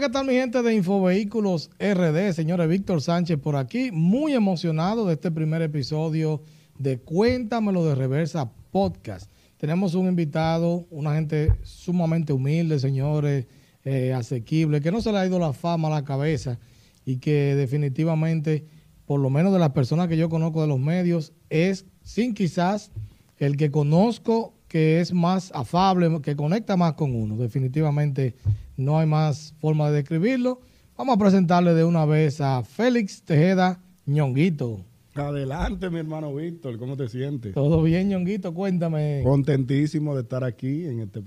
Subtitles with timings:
[0.00, 2.32] ¿qué tal mi gente de Infovehículos RD?
[2.32, 6.40] Señores, Víctor Sánchez por aquí, muy emocionado de este primer episodio
[6.78, 9.28] de Cuéntamelo de Reversa Podcast.
[9.56, 13.46] Tenemos un invitado, una gente sumamente humilde, señores,
[13.84, 16.60] eh, asequible, que no se le ha ido la fama a la cabeza
[17.04, 18.66] y que definitivamente,
[19.04, 22.92] por lo menos de las personas que yo conozco de los medios, es sin quizás
[23.38, 27.36] el que conozco que es más afable, que conecta más con uno.
[27.36, 28.36] Definitivamente
[28.78, 30.60] no hay más forma de describirlo.
[30.96, 34.84] Vamos a presentarle de una vez a Félix Tejeda Ñonguito.
[35.14, 37.54] Adelante, mi hermano Víctor, ¿cómo te sientes?
[37.54, 39.20] Todo bien, Ñonguito, cuéntame.
[39.24, 41.20] Contentísimo de estar aquí en este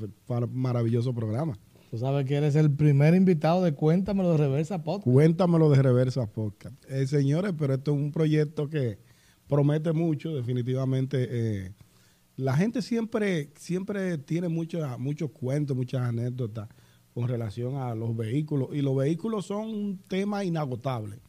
[0.50, 1.58] maravilloso programa.
[1.90, 5.04] Tú sabes que eres el primer invitado de Cuéntamelo de Reversa Podcast.
[5.14, 6.74] Cuéntamelo de Reversa Podcast.
[6.90, 8.98] Eh, señores, pero esto es un proyecto que
[9.50, 11.28] promete mucho, definitivamente.
[11.30, 11.72] Eh,
[12.38, 16.70] la gente siempre, siempre tiene muchos muchos cuentos, muchas anécdotas
[17.14, 18.70] con relación a los vehículos.
[18.74, 21.20] Y los vehículos son un tema inagotable.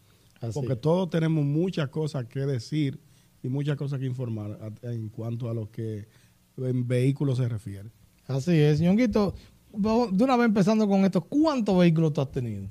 [0.52, 2.98] Porque todos tenemos muchas cosas que decir
[3.42, 6.08] y muchas cosas que informar en cuanto a lo que
[6.56, 7.90] en vehículos se refiere.
[8.26, 9.34] Así es, ñonguito.
[9.72, 12.68] De una vez empezando con esto, ¿cuántos vehículos tú has tenido?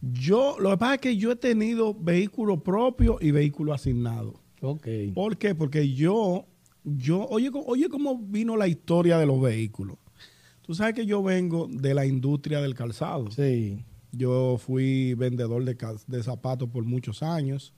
[0.00, 4.34] Yo, lo que pasa es que yo he tenido vehículos propios y vehículos asignados.
[4.62, 4.86] Ok.
[5.14, 5.54] ¿Por qué?
[5.54, 6.46] Porque yo,
[6.84, 9.98] yo, oye, oye cómo vino la historia de los vehículos.
[10.70, 13.28] Tú sabes que yo vengo de la industria del calzado.
[13.32, 13.84] Sí.
[14.12, 17.74] Yo fui vendedor de, zapatos por muchos años.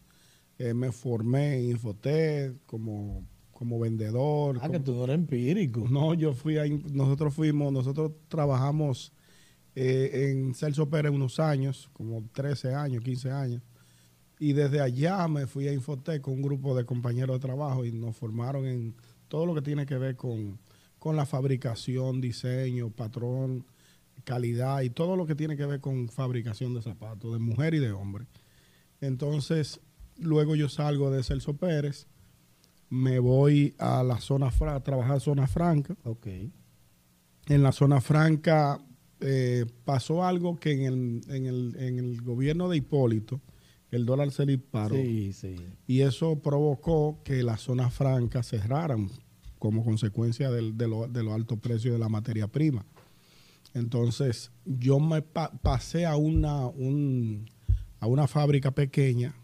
[0.58, 4.58] Eh, me formé en Infotec como, como vendedor.
[4.60, 5.88] Ah, que tú no eres empírico.
[5.88, 9.14] No, yo fui ahí, nosotros fuimos, nosotros trabajamos
[9.74, 13.62] eh, en Celso Pérez unos años, como 13 años, 15 años.
[14.38, 17.92] Y desde allá me fui a Infotec con un grupo de compañeros de trabajo y
[17.92, 18.94] nos formaron en
[19.28, 20.58] todo lo que tiene que ver con,
[21.02, 23.66] con la fabricación, diseño, patrón,
[24.22, 27.80] calidad y todo lo que tiene que ver con fabricación de zapatos, de mujer y
[27.80, 28.26] de hombre.
[29.00, 29.80] Entonces,
[30.16, 32.06] luego yo salgo de Celso Pérez,
[32.88, 35.96] me voy a la zona franca, a trabajar zona franca.
[36.04, 36.28] Ok.
[37.48, 38.80] En la zona franca
[39.18, 43.40] eh, pasó algo que en el, en, el, en el, gobierno de Hipólito,
[43.90, 44.94] el dólar se disparó.
[44.94, 45.56] Sí, sí.
[45.88, 49.10] Y eso provocó que las zonas francas cerraran
[49.62, 52.84] como consecuencia del, de, lo, de los altos precios de la materia prima.
[53.74, 56.62] Entonces, yo me pasé a una,
[58.00, 59.36] a una fábrica pequeña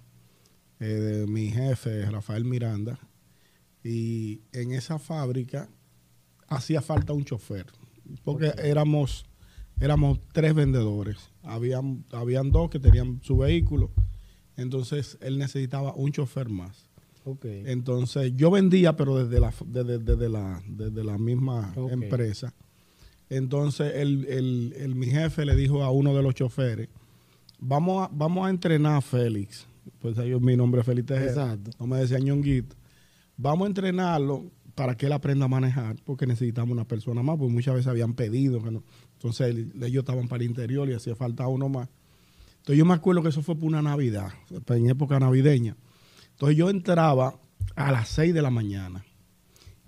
[0.80, 2.98] eh, de mi jefe, Rafael Miranda,
[3.84, 5.68] y en esa fábrica
[6.48, 7.66] hacía falta un chofer,
[8.24, 9.24] porque éramos,
[9.78, 11.30] éramos tres vendedores.
[11.44, 13.92] Habían, habían dos que tenían su vehículo,
[14.56, 16.87] entonces él necesitaba un chofer más.
[17.42, 22.54] Entonces yo vendía, pero desde la, desde, la, desde la misma empresa.
[23.30, 26.88] Entonces el, mi jefe le dijo a uno de los choferes,
[27.58, 29.66] vamos a, vamos a entrenar a Félix.
[30.00, 31.70] Pues ahí mi nombre es Félix Exacto.
[31.78, 32.76] No me decía ñonguito.
[33.36, 37.52] Vamos a entrenarlo para que él aprenda a manejar, porque necesitamos una persona más, porque
[37.52, 38.62] muchas veces habían pedido.
[38.62, 38.82] Que no.
[39.14, 41.88] Entonces ellos estaban para el interior y hacía falta uno más.
[42.58, 44.28] Entonces yo me acuerdo que eso fue por una Navidad,
[44.68, 45.76] en época navideña.
[46.38, 47.34] Entonces yo entraba
[47.74, 49.04] a las 6 de la mañana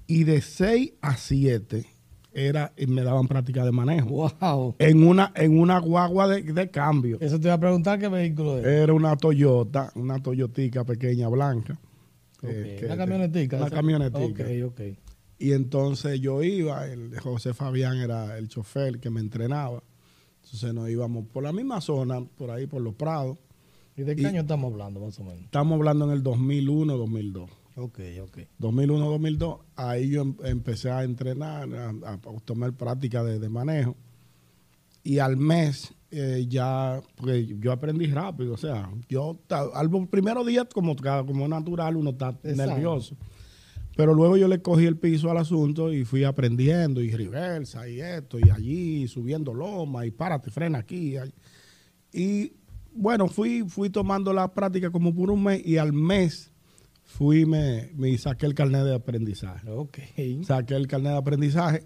[0.09, 1.87] y de 6 a 7
[2.33, 4.33] era, me daban práctica de manejo.
[4.41, 4.75] Wow.
[4.81, 7.19] En una, en una guagua de, cambio.
[7.21, 8.69] Eso te iba a preguntar qué vehículo era.
[8.69, 11.79] Era una Toyota, una Toyotica pequeña blanca.
[12.43, 13.57] Eh, una camionetica.
[13.57, 14.43] Una camionetica.
[14.43, 14.81] Ok, ok.
[15.39, 19.85] Y entonces yo iba, el José Fabián era el chofer que me entrenaba.
[20.43, 23.39] Entonces nos íbamos por la misma zona, por ahí, por los Prados.
[24.01, 25.43] ¿Y de qué año estamos hablando, más o menos?
[25.43, 27.51] Estamos hablando en el 2001, 2002.
[27.77, 28.39] Ok, ok.
[28.59, 33.95] 2001, 2002, ahí yo em, empecé a entrenar, a, tomar práctica de, manejo.
[35.03, 40.67] Y al mes eh, ya, porque yo aprendí rápido, o sea, yo, al primeros días
[40.73, 43.17] como, como natural uno está nervioso.
[43.97, 48.01] Pero luego yo le cogí el piso al asunto y fui aprendiendo y reversa y
[48.01, 51.17] esto y allí, subiendo loma y párate, frena aquí.
[52.13, 52.53] Y
[52.93, 56.51] bueno, fui, fui tomando la práctica como por un mes y al mes
[57.05, 59.69] fui me, me saqué el carnet de aprendizaje.
[59.71, 59.99] Ok.
[60.45, 61.85] Saqué el carnet de aprendizaje.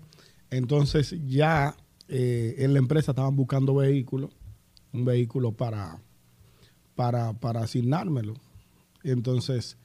[0.50, 1.76] Entonces ya
[2.08, 4.30] eh, en la empresa estaban buscando vehículos,
[4.92, 6.00] un vehículo para,
[6.94, 8.34] para, para asignármelo.
[9.02, 9.78] Entonces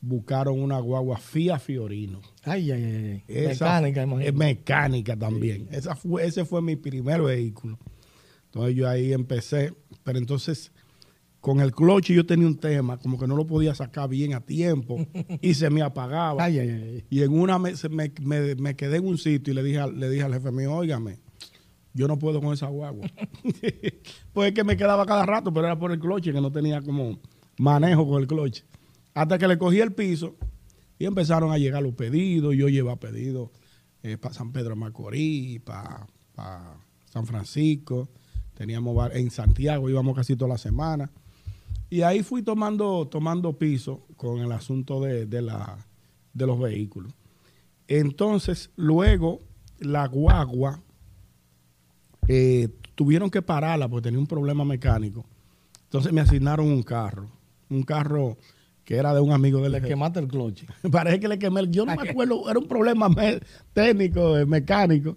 [0.00, 2.20] buscaron una guagua Fia Fiorino.
[2.42, 2.84] Ay, ay,
[3.28, 3.46] ay.
[3.46, 4.32] mecánica, imagino.
[4.38, 5.68] Mecánica también.
[5.70, 7.78] Esa fue, ese fue mi primer vehículo.
[8.46, 9.72] Entonces yo ahí empecé,
[10.02, 10.72] pero entonces
[11.42, 14.40] con el cloche yo tenía un tema, como que no lo podía sacar bien a
[14.40, 15.04] tiempo
[15.40, 16.44] y se me apagaba.
[16.44, 17.04] Ay, ay, ay.
[17.10, 20.22] Y en una me, me, me, quedé en un sitio y le dije, le dije
[20.22, 21.18] al jefe mío, óigame,
[21.94, 23.08] yo no puedo con esa guagua.
[24.32, 26.80] pues es que me quedaba cada rato, pero era por el cloche, que no tenía
[26.80, 27.18] como
[27.58, 28.64] manejo con el cloche.
[29.12, 30.36] Hasta que le cogí el piso
[30.96, 32.54] y empezaron a llegar los pedidos.
[32.54, 33.50] Yo llevaba pedidos
[34.04, 36.06] eh, para San Pedro Macorís, para
[37.12, 38.08] San Francisco.
[38.54, 41.10] Teníamos en Santiago, íbamos casi toda la semana.
[41.90, 45.86] Y ahí fui tomando, tomando piso con el asunto de, de, la,
[46.32, 47.12] de los vehículos.
[47.88, 49.40] Entonces, luego,
[49.78, 50.80] la guagua
[52.28, 55.24] eh, tuvieron que pararla porque tenía un problema mecánico.
[55.84, 57.28] Entonces me asignaron un carro.
[57.68, 58.38] Un carro
[58.84, 59.72] que era de un amigo del...
[59.72, 60.66] Le quemaste el cloche.
[60.90, 61.70] Parece que le quemé el...
[61.70, 63.08] Yo no me acuerdo, era un problema
[63.72, 65.16] técnico, eh, mecánico.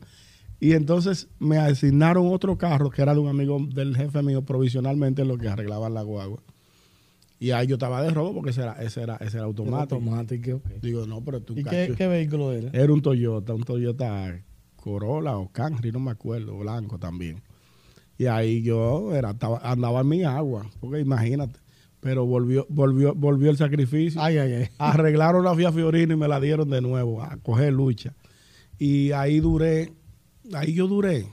[0.59, 5.25] Y entonces me asignaron otro carro que era de un amigo del jefe mío provisionalmente
[5.25, 6.41] lo que arreglaban la guagua.
[7.39, 9.95] Y ahí yo estaba de robo porque ese era, ese era, ese era automático.
[9.95, 11.53] automático Digo, no, pero tú...
[11.57, 12.69] ¿Y qué, qué, vehículo era?
[12.71, 14.41] Era un Toyota, un Toyota
[14.77, 17.41] Corolla o Camry, no me acuerdo, blanco también.
[18.17, 21.59] Y ahí yo era, andaba en mi agua, porque imagínate.
[21.99, 24.21] Pero volvió, volvió, volvió el sacrificio.
[24.21, 24.67] Ay, ay, ay.
[24.77, 28.13] Arreglaron la Fia Fiorina y me la dieron de nuevo a coger lucha.
[28.77, 29.91] Y ahí duré,
[30.53, 31.27] ahí yo duré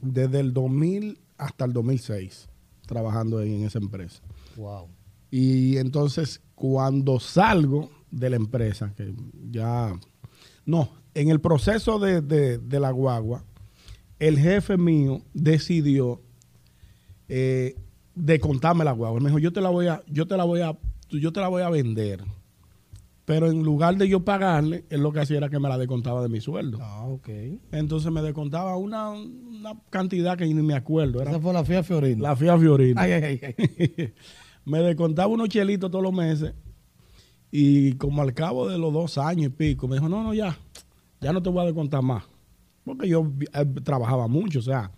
[0.00, 2.48] desde el 2000 hasta el 2006
[2.86, 4.20] trabajando en esa empresa.
[4.56, 4.88] Wow.
[5.30, 9.14] Y entonces cuando salgo de la empresa, que
[9.50, 9.94] ya,
[10.66, 13.44] no, en el proceso de, la guagua,
[14.18, 16.20] el jefe mío decidió
[17.28, 17.76] eh,
[18.14, 19.20] de contarme la guagua.
[19.20, 20.76] me dijo, yo te la voy a, yo te la voy a,
[21.08, 22.24] yo te la voy a vender.
[23.30, 26.20] Pero en lugar de yo pagarle, él lo que hacía era que me la descontaba
[26.20, 26.78] de mi sueldo.
[26.80, 27.28] Ah, ok.
[27.70, 29.12] Entonces me descontaba una,
[29.88, 31.22] cantidad que ni me acuerdo.
[31.22, 32.22] Esa fue la FIA Fiorina.
[32.22, 33.00] La FIA Fiorina.
[33.00, 34.14] Ay, ay, ay.
[34.64, 36.54] me descontaba unos chelitos todos los meses.
[37.52, 40.58] Y como al cabo de los dos años y pico, me dijo, no, no, ya,
[41.20, 42.24] ya no te voy a descontar más.
[42.82, 44.90] Porque yo eh, trabajaba mucho, o sea,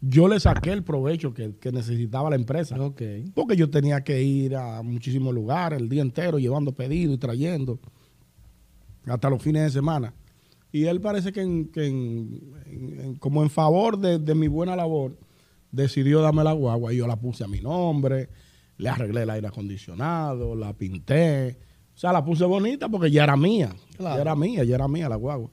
[0.00, 2.76] yo le saqué el provecho que, necesitaba la empresa.
[3.34, 7.78] Porque yo tenía que ir a muchísimos lugares el día entero llevando pedidos y trayendo
[9.06, 10.14] hasta los fines de semana.
[10.72, 15.16] Y él parece que, como en favor de, de, mi buena labor,
[15.70, 18.28] decidió darme la guagua y yo la puse a mi nombre,
[18.76, 21.58] le arreglé el aire acondicionado, la pinté.
[21.94, 23.74] O sea, la puse bonita porque ya era mía.
[23.98, 25.50] Ya era mía, ya era mía la guagua.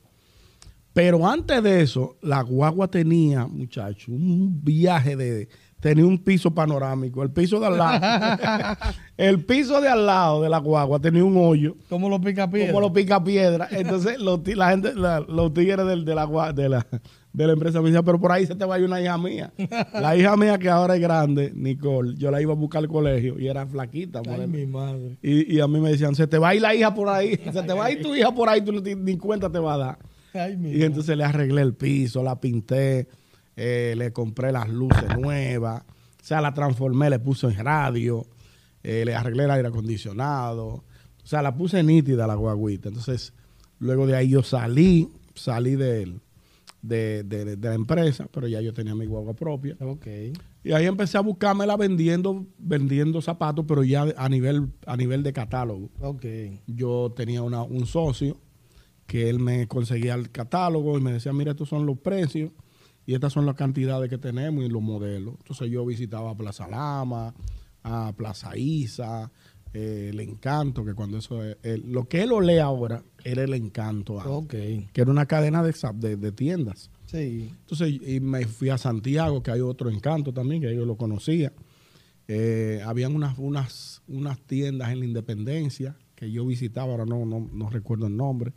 [0.93, 5.49] Pero antes de eso, la guagua tenía, muchachos, un viaje de.
[5.79, 7.23] Tenía un piso panorámico.
[7.23, 8.77] El piso de al lado.
[9.17, 11.75] el piso de al lado de la guagua tenía un hoyo.
[11.89, 12.71] Como los picapiedras.
[12.71, 13.69] Como los picapiedras.
[13.73, 16.87] Entonces, los, la gente, los tigres del, de, la, de, la,
[17.33, 19.17] de la empresa me decían, pero por ahí se te va a ir una hija
[19.17, 19.51] mía.
[19.93, 23.37] La hija mía que ahora es grande, Nicole, yo la iba a buscar al colegio
[23.37, 24.21] y era flaquita.
[24.25, 25.17] Ay, mi madre.
[25.21, 27.37] Y, y, a mí me decían, se te va a ir la hija por ahí.
[27.51, 29.77] Se te va a ir tu hija por ahí, tú ni cuenta te va a
[29.77, 33.07] dar y entonces le arreglé el piso, la pinté,
[33.55, 38.25] eh, le compré las luces nuevas, o sea, la transformé, le puse en radio,
[38.81, 40.83] eh, le arreglé el aire acondicionado, o
[41.25, 42.89] sea, la puse nítida la guaguita.
[42.89, 43.33] Entonces,
[43.79, 46.15] luego de ahí yo salí, salí de,
[46.81, 49.75] de, de, la empresa, pero ya yo tenía mi guagua propia.
[49.79, 50.33] Okay.
[50.63, 55.31] Y ahí empecé a buscármela vendiendo, vendiendo zapatos, pero ya a nivel, a nivel de
[55.31, 55.89] catálogo.
[55.99, 56.59] Okay.
[56.67, 58.37] Yo tenía una, un socio
[59.13, 62.49] que él me conseguía el catálogo y me decía, mira, estos son los precios
[63.05, 65.35] y estas son las cantidades que tenemos y los modelos.
[65.37, 67.31] Entonces yo visitaba Plaza Lama,
[67.83, 69.31] a Plaza Isa,
[69.71, 71.39] eh, el Encanto, que cuando eso
[71.85, 76.89] lo que él lee ahora era el Encanto, que era una cadena de, de, tiendas.
[77.05, 77.51] Sí.
[77.51, 81.53] Entonces y me fui a Santiago, que hay otro Encanto también, que yo lo conocía.
[82.27, 87.47] Eh, habían unas, unas, unas tiendas en la Independencia que yo visitaba, ahora no, no,
[87.53, 88.53] no recuerdo el nombre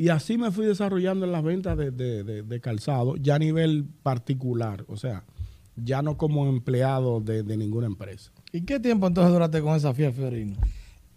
[0.00, 4.96] y así me fui desarrollando en las ventas de, calzado, ya a nivel particular, o
[4.96, 5.24] sea,
[5.76, 8.32] ya no como empleado de, ninguna empresa.
[8.50, 10.56] ¿Y qué tiempo entonces duraste con esa FIA Fiorino?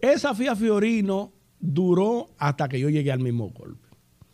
[0.00, 3.88] Esa FIA Fiorino duró hasta que yo llegué al mismo golpe.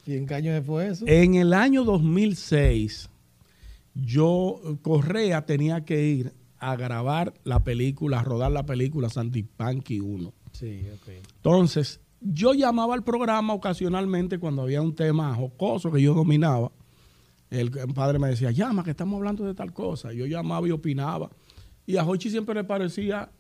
[0.04, 1.04] ¿Y en qué año fue eso?
[1.06, 3.08] En el año 2006,
[3.94, 10.32] yo, Correa tenía que ir a grabar la película, a rodar la película Santipanqui 1.
[10.50, 11.08] Sí, ok.
[11.36, 16.70] Entonces, yo llamaba al programa ocasionalmente cuando había un tema jocoso que yo dominaba.
[17.50, 20.12] El, padre me decía, llama, que estamos hablando de tal cosa.
[20.12, 21.30] Yo llamaba y opinaba.
[21.86, 23.30] Y a Hochi siempre le parecía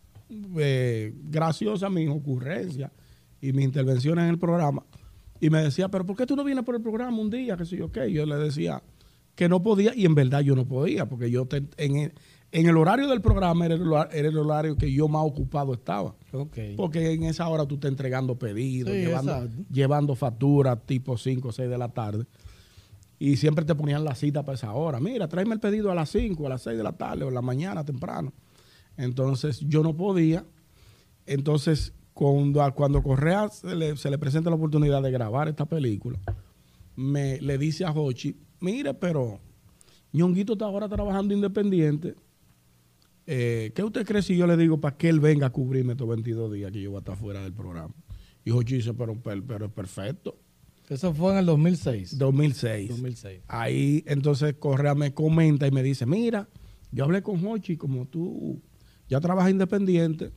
[0.58, 2.92] eh, graciosa mi ocurrencia
[3.40, 4.82] y mis intervenciones en el programa.
[5.40, 7.56] Y me decía, pero ¿por qué tú no vienes por el programa un día?
[7.56, 8.10] Que sé yo qué.
[8.12, 8.82] Yo le decía
[9.34, 12.12] que no podía y en verdad yo no podía porque yo en,
[12.52, 16.16] en el horario del programa era el, horario que yo más ocupado estaba.
[16.76, 21.70] Porque en esa hora tú estás entregando pedidos, llevando, llevando facturas tipo 5 o 6
[21.70, 22.26] de la tarde.
[23.18, 24.98] y siempre te ponían la cita para esa hora.
[24.98, 27.32] Mira, tráeme el pedido a las 5, a las 6 de la tarde o a
[27.32, 28.32] la mañana temprano.
[28.96, 30.44] Entonces yo no podía.
[31.26, 36.18] Entonces cuando, cuando Correa se le, se le presenta la oportunidad de grabar esta película,
[36.96, 39.38] me le dice a Hochi, mire, pero
[40.12, 42.16] Ñonguito está ahora trabajando independiente.
[43.32, 46.08] Eh, ¿Qué usted cree si yo le digo para que él venga a cubrirme estos
[46.08, 47.94] 22 días que yo voy a estar fuera del programa?
[48.44, 50.36] Y Hochi dice, pero, pero, pero es perfecto.
[50.88, 52.18] Eso fue en el 2006.
[52.18, 52.88] 2006.
[52.88, 53.42] 2006.
[53.46, 56.48] Ahí entonces Correa me comenta y me dice, mira,
[56.90, 58.60] yo hablé con Hochi, como tú
[59.08, 60.32] ya trabajas independiente,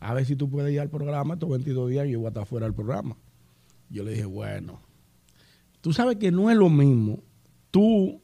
[0.00, 2.30] a ver si tú puedes ir al programa estos 22 días y yo voy a
[2.30, 3.18] estar fuera del programa.
[3.90, 4.80] Yo le dije, bueno,
[5.82, 7.22] tú sabes que no es lo mismo
[7.70, 8.22] tú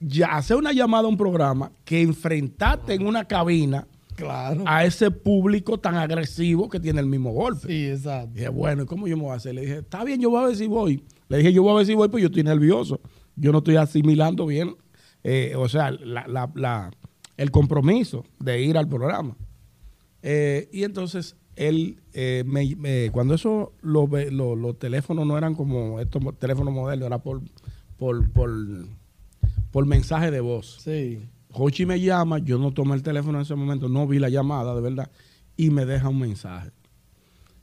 [0.00, 4.64] ya hacer una llamada a un programa que enfrentarte en una cabina Claro.
[4.66, 7.68] a ese público tan agresivo que tiene el mismo golpe.
[7.68, 8.32] Sí, exacto.
[8.34, 9.54] Dije, bueno, ¿y cómo yo me voy a hacer?
[9.54, 11.04] Le dije, está bien, yo voy a ver si voy.
[11.28, 13.00] Le dije, yo voy a ver si voy, pero yo estoy nervioso.
[13.36, 14.74] Yo no estoy asimilando bien,
[15.22, 16.90] eh, o sea, la- la- la-
[17.36, 19.36] el compromiso de ir al programa.
[20.22, 25.38] Eh, y entonces, él, eh, me- me- cuando eso, lo ve- lo- los teléfonos no
[25.38, 27.40] eran como estos teléfonos modernos, era por,
[27.96, 28.50] por, por,
[29.78, 30.78] por mensaje de voz.
[30.80, 31.20] Sí.
[31.52, 34.74] Hochi me llama, yo no tomé el teléfono en ese momento, no vi la llamada,
[34.74, 35.08] de verdad,
[35.56, 36.72] y me deja un mensaje.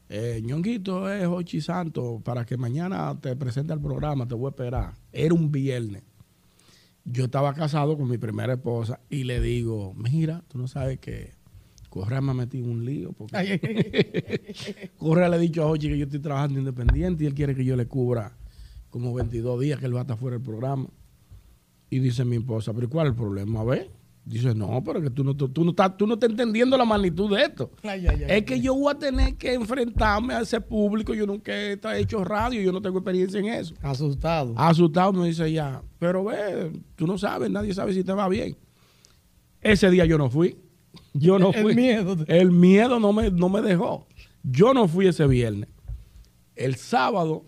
[0.08, 4.50] Eh, Ñonguito es Hochi Santo, para que mañana te presente al programa, te voy a
[4.52, 4.94] esperar.
[5.12, 6.04] Era un viernes.
[7.04, 11.34] Yo estaba casado con mi primera esposa y le digo, mira, tú no sabes que
[11.90, 13.12] Correa me ha metido un lío.
[13.12, 14.94] Porque.
[14.98, 17.66] Correa le ha dicho a Hochi que yo estoy trabajando independiente y él quiere que
[17.66, 18.38] yo le cubra
[18.90, 20.88] como 22 días que él va a estar fuera del programa.
[21.90, 23.62] Y dice mi esposa, pero ¿y ¿cuál es el problema?
[23.62, 23.92] A ver.
[24.26, 27.36] Dice, no, pero que tú no, tú, no estás, tú no estás entendiendo la magnitud
[27.38, 27.70] de esto.
[27.84, 28.38] Ay, ay, ay.
[28.40, 31.14] Es que yo voy a tener que enfrentarme a ese público.
[31.14, 33.76] Yo nunca he hecho radio, yo no tengo experiencia en eso.
[33.84, 34.56] Asustado.
[34.58, 38.58] Asustado me dice ya, pero ve, tú no sabes, nadie sabe si te va bien.
[39.62, 40.58] Ese día yo no fui.
[41.14, 41.76] Yo no El fui.
[41.76, 42.18] miedo.
[42.28, 44.08] El miedo no me, no me dejó.
[44.42, 45.70] Yo no fui ese viernes.
[46.56, 47.46] El sábado,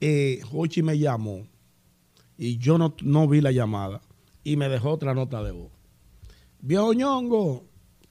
[0.00, 1.46] eh, Hochi me llamó
[2.38, 4.00] y yo no, no vi la llamada
[4.42, 5.70] y me dejó otra nota de voz.
[6.60, 7.64] Viejo ñongo,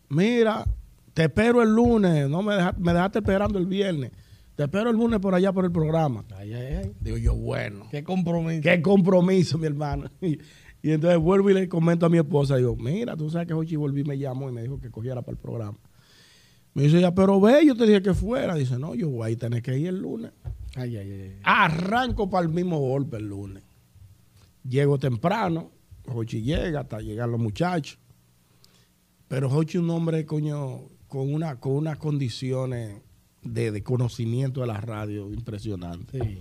[0.10, 0.66] mira,
[1.14, 4.12] te espero el lunes, no me, deja- me dejaste esperando el viernes.
[4.56, 6.24] Te espero el lunes por allá por el programa.
[6.36, 6.92] Ay, ay, ay.
[7.02, 7.88] Digo yo, bueno.
[7.90, 8.62] Qué compromiso.
[8.62, 10.06] Qué compromiso, mi hermano.
[10.22, 13.54] Y, y entonces vuelvo y le comento a mi esposa, digo, mira, tú sabes que
[13.54, 15.78] Jochi volví me llamó y me dijo que cogiera para el programa.
[16.74, 18.54] Me dice ella, pero ve, yo te dije que fuera.
[18.56, 20.32] Dice, no, yo voy a tener que ir el lunes.
[20.76, 21.40] Ay, ay, ay.
[21.44, 23.64] Arranco para el mismo golpe el lunes.
[24.68, 25.72] Llego temprano,
[26.08, 28.00] Jochi llega, hasta llegan los muchachos.
[29.28, 33.02] Pero Jochi es un hombre, coño, con, una, con unas condiciones
[33.42, 36.22] de, de conocimiento de la radio impresionantes.
[36.22, 36.40] Sí.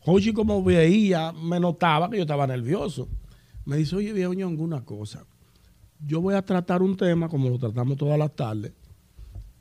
[0.00, 3.08] Jochi como veía, me notaba que yo estaba nervioso.
[3.64, 5.26] Me dice, oye viejo Ñongo, una cosa.
[6.00, 8.72] Yo voy a tratar un tema como lo tratamos todas las tardes.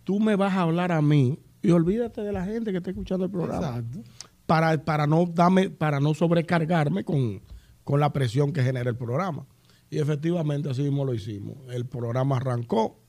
[0.03, 3.25] Tú me vas a hablar a mí y olvídate de la gente que está escuchando
[3.25, 3.67] el programa.
[3.67, 4.03] Exacto.
[4.45, 7.41] Para, para, no, darme, para no sobrecargarme con,
[7.88, 9.46] con la presión que genera el programa.
[9.89, 11.56] Y efectivamente así mismo lo hicimos.
[11.70, 13.00] El programa arrancó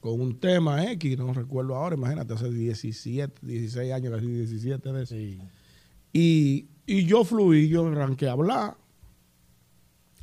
[0.00, 5.02] con un tema X, no recuerdo ahora, imagínate, hace 17, 16 años, casi 17 de
[5.02, 5.14] eso.
[5.14, 5.38] Sí.
[6.10, 8.78] Y, y yo fluí, yo arranqué a hablar,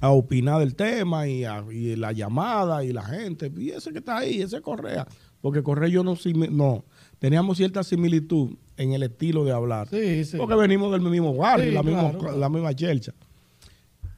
[0.02, 3.52] a opinar del tema y, a- y la llamada y la gente.
[3.56, 5.08] Y ese que está ahí, ese Correa.
[5.42, 6.16] Porque Correa y yo no,
[6.50, 6.86] no
[7.20, 9.88] teníamos cierta similitud en el estilo de hablar.
[9.90, 10.38] Sí, sí.
[10.38, 12.36] Porque venimos del mismo barrio, la, misma, claro.
[12.38, 13.14] la misma chelcha.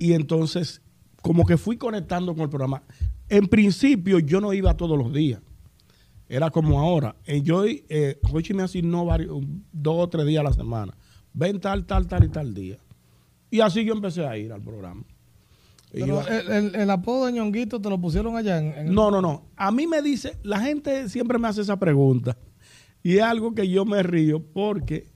[0.01, 0.81] Y entonces,
[1.21, 2.81] como que fui conectando con el programa.
[3.29, 5.41] En principio, yo no iba todos los días.
[6.27, 7.15] Era como ahora.
[7.25, 9.37] Eh, yo, eh, Jochi me asignó varios,
[9.71, 10.97] dos o tres días a la semana.
[11.33, 12.77] Ven tal, tal, tal y tal día.
[13.51, 15.03] Y así yo empecé a ir al programa.
[15.91, 19.21] Pero el, el- el apodo de ñonguito te lo pusieron allá en, en- no, no,
[19.21, 19.45] no.
[19.55, 22.37] A mí me dice, la gente siempre me hace esa pregunta.
[23.03, 25.11] Y es algo que yo me río porque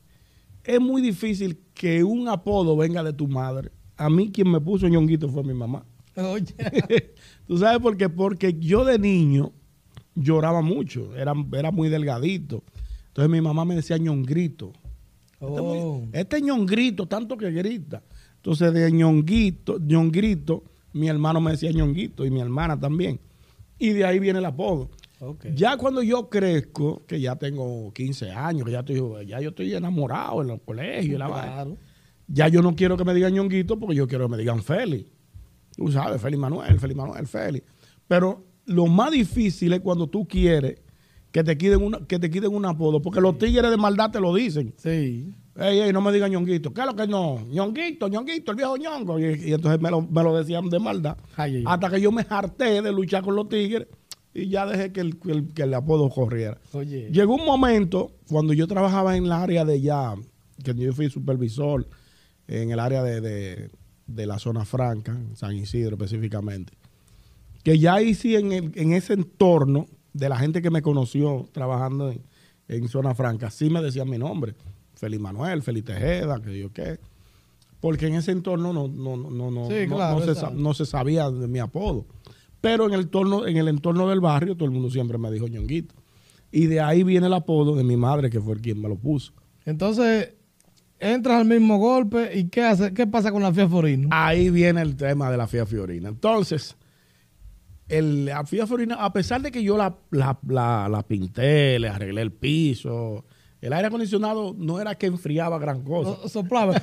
[0.64, 3.72] es muy difícil que un apodo venga de tu madre.
[3.98, 5.86] A mí quien me puso ñonguito fue mi mamá.
[6.16, 6.56] Oye.
[7.48, 8.10] ¿Tú sabes por qué?
[8.10, 9.52] Porque yo de niño
[10.16, 12.64] lloraba mucho, era, era muy delgadito.
[13.08, 14.72] Entonces mi mamá me decía ñongrito.
[15.40, 16.04] Este, Oh.
[16.14, 18.02] este ñongrito, tanto que grita.
[18.38, 23.20] Entonces de ñonguito, ñongrito, mi hermano me decía ñonguito y mi hermana también.
[23.78, 24.90] Y de ahí viene el apodo.
[25.20, 25.48] Ok.
[25.56, 29.74] Ya cuando yo crezco, que ya tengo 15 años, que ya, estoy, ya yo estoy
[29.74, 31.78] enamorado en los colegios, y la Claro.
[32.28, 35.10] Ya yo no quiero que me digan ñonguito porque yo quiero que me digan Félix.
[35.76, 37.66] Tú sabes, Félix Manuel, Félix Manuel, Félix.
[38.08, 40.82] Pero lo más difícil es cuando tú quieres
[41.32, 44.22] que te quiten, una, que te quiten un apodo, porque los tigres de maldad te
[44.22, 44.74] lo dicen.
[44.78, 45.34] Sí.
[45.58, 46.74] Ey, ey, no me digan ñonguito.
[46.74, 47.46] ¿Qué es lo que no?
[47.50, 49.20] ñonguito, ñonguito, el viejo ñongo.
[49.20, 51.18] Y, y entonces me lo, me lo decían de maldad.
[51.36, 51.64] Ay, ay, ay.
[51.68, 53.88] Hasta que yo me harté de luchar con los tigres
[54.34, 56.58] y ya dejé que el, que el, que el apodo corriera.
[56.74, 57.10] Oye.
[57.12, 60.16] Llegó un momento cuando yo trabajaba en el área de ya,
[60.64, 61.88] que yo fui supervisor
[62.48, 63.70] en el área de, de-
[64.08, 66.74] de la zona franca, San Isidro específicamente,
[67.64, 71.50] que ya ahí sí en, el- en ese entorno de la gente que me conoció
[71.52, 72.22] trabajando en,
[72.68, 74.54] en zona franca, sí me decían mi nombre,
[74.96, 77.00] Feliz Manuel, Feliz Tejeda, que yo qué,
[77.82, 80.74] porque en ese entorno no, no, no, no, no, Sí, no- claro, no se, no
[80.74, 82.06] se sabía de mi apodo.
[82.62, 85.48] Pero en el, entorno, en el entorno del barrio todo el mundo siempre me dijo
[85.48, 85.94] ñonguito.
[86.52, 89.34] Y de ahí viene el apodo de mi madre, que fue quien me lo puso.
[89.66, 90.34] Entonces,
[91.00, 92.94] entras al mismo golpe y ¿qué hace?
[92.94, 94.10] ¿Qué pasa con la Fia Forino?
[94.12, 96.10] Ahí viene el tema de la Fia Fiorina.
[96.10, 96.76] Entonces,
[97.88, 101.88] el, la Fia Fiorina, a pesar de que yo la, la, la- la pinté, le
[101.90, 103.26] arreglé el piso,
[103.62, 106.16] el aire acondicionado no era que enfriaba gran cosa.
[106.24, 106.74] So- Soplaba.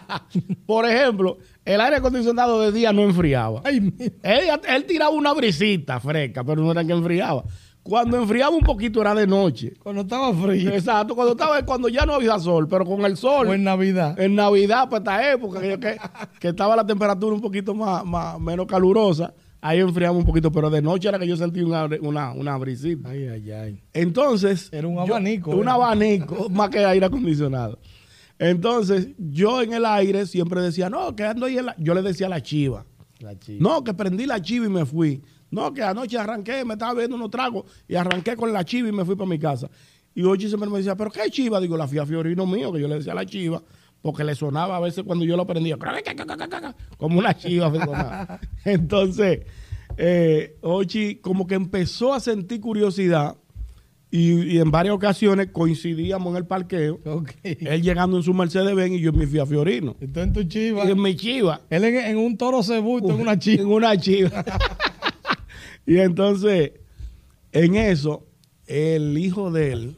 [0.66, 3.62] Por ejemplo, el aire acondicionado de día no enfriaba.
[3.64, 4.12] Ay, mira.
[4.22, 7.44] Él, él tiraba una brisita fresca, pero no era que enfriaba.
[7.88, 9.74] Cuando enfriaba un poquito era de noche.
[9.82, 10.70] Cuando estaba frío.
[10.72, 13.46] Exacto, cuando estaba cuando ya no había sol, pero con el sol.
[13.48, 14.18] O en Navidad.
[14.20, 15.96] En Navidad, para esta época, que, que-
[16.40, 20.68] que estaba la temperatura un poquito más, más- menos calurosa, ahí enfriaba un poquito, pero
[20.70, 23.08] de noche era que yo sentí una, una, una brisita.
[23.08, 23.82] Ay, ay, ay.
[23.92, 24.68] Entonces.
[24.72, 25.70] Era un yo- abanico, un ¿eh?
[25.70, 27.78] abanico, más que aire acondicionado.
[28.38, 31.76] Entonces, yo en el aire siempre decía, no, que ando ahí en la.
[31.78, 32.84] Yo le decía a la chiva.
[33.20, 33.58] La chica.
[33.62, 35.22] No, que prendí la chiva y me fui.
[35.50, 38.92] No, que anoche arranqué, me estaba bebiendo unos tragos y arranqué con la chiva y
[38.92, 39.70] me fui para mi casa.
[40.14, 41.60] Y Ochi siempre me decía, ¿pero qué chiva?
[41.60, 43.62] Digo, la fía Fiorino mío, que yo le decía a la chiva,
[44.00, 45.76] porque le sonaba a veces cuando yo lo prendía,
[46.96, 48.40] como una chiva.
[48.64, 49.40] Entonces,
[49.98, 53.36] eh, Ochi como que empezó a sentir curiosidad
[54.10, 57.00] y, y en varias ocasiones coincidíamos en el parqueo,
[57.42, 59.96] él llegando en su Mercedes Benz y yo en mi fía Fiorino.
[60.00, 60.86] Entonces en tu chiva.
[60.86, 63.62] Y en mi chiva Él en, en un toro tú en una chiva.
[63.62, 64.44] en una chiva.
[65.86, 66.72] y entonces,
[67.52, 68.26] en eso,
[68.66, 69.96] el hijo de él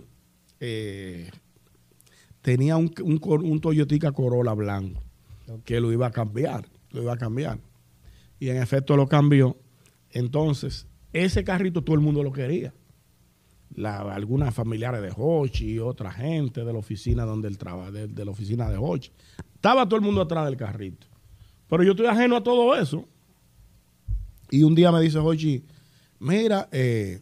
[0.61, 1.31] eh,
[2.43, 5.03] tenía un, un, un Toyotica Corolla blanco
[5.65, 7.59] que lo iba a cambiar, lo iba a cambiar.
[8.39, 9.57] Y en efecto lo cambió.
[10.11, 12.75] Entonces, ese carrito todo el mundo lo quería.
[13.75, 18.09] La, algunas familiares de Hochi y otra gente de la oficina donde él trabaja, de,
[18.09, 19.11] de la oficina de Hochi.
[19.55, 21.07] Estaba todo el mundo atrás del carrito.
[21.69, 23.05] Pero yo estoy ajeno a todo eso.
[24.51, 25.65] Y un día me dice Hochi,
[26.21, 27.21] mira, eh,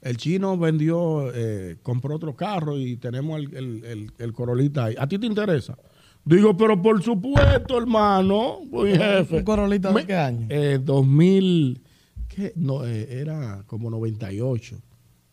[0.00, 4.94] el chino vendió, eh, compró otro carro y tenemos el, el, el- el Corolita ahí.
[4.98, 5.76] ¿A ti te interesa?
[6.24, 9.36] Digo, pero por supuesto, hermano, mi jefe.
[9.38, 10.46] ¿Un Corolita de qué año?
[10.50, 11.80] Eh, 2000,
[12.28, 12.52] ¿qué?
[12.56, 14.76] No, eh, era como 98.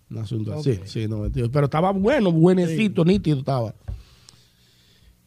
[0.10, 1.52] Un asunto así, sí, 98.
[1.52, 3.76] Pero estaba bueno, buenecito, nítido estaba.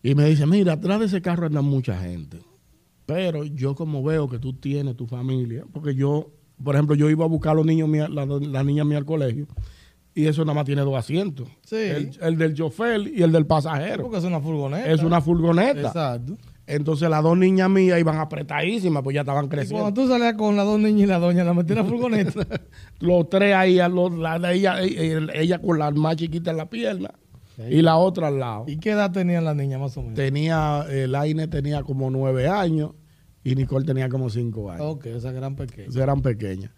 [0.02, 2.38] Y me dice, mira, atrás de ese carro anda mucha gente.
[3.06, 6.30] Pero yo como veo que tú tienes tu familia, porque yo,
[6.62, 9.04] por ejemplo, yo iba a buscar a los niños, mías- la, la niña mía al
[9.04, 9.46] colegio,
[10.14, 11.48] y eso nada más tiene dos asientos.
[11.64, 11.76] Sí.
[11.76, 14.02] El, el del chofer y el del pasajero.
[14.02, 14.90] Porque es una furgoneta.
[14.90, 15.80] Es una furgoneta.
[15.80, 16.36] Exacto.
[16.66, 19.82] Entonces las dos niñas mías iban apretadísimas, pues ya estaban Y creciendo.
[19.84, 22.46] cuando tú salías con las dos niñas y la doña, la metí en la furgoneta.
[23.00, 26.68] Los tres ahí, los- la de ella, ella, ella con la más chiquita en la
[26.68, 27.10] pierna
[27.56, 27.62] Sí.
[27.70, 28.64] y la otra al lado.
[28.68, 30.14] ¿Y qué edad tenían las niñas más o menos?
[30.16, 32.90] Tenía, el Aine tenía como nueve años
[33.44, 34.84] y Nicole tenía como cinco años.
[34.86, 36.02] Ok, esa gran pequeña.
[36.02, 36.70] eran pequeñas.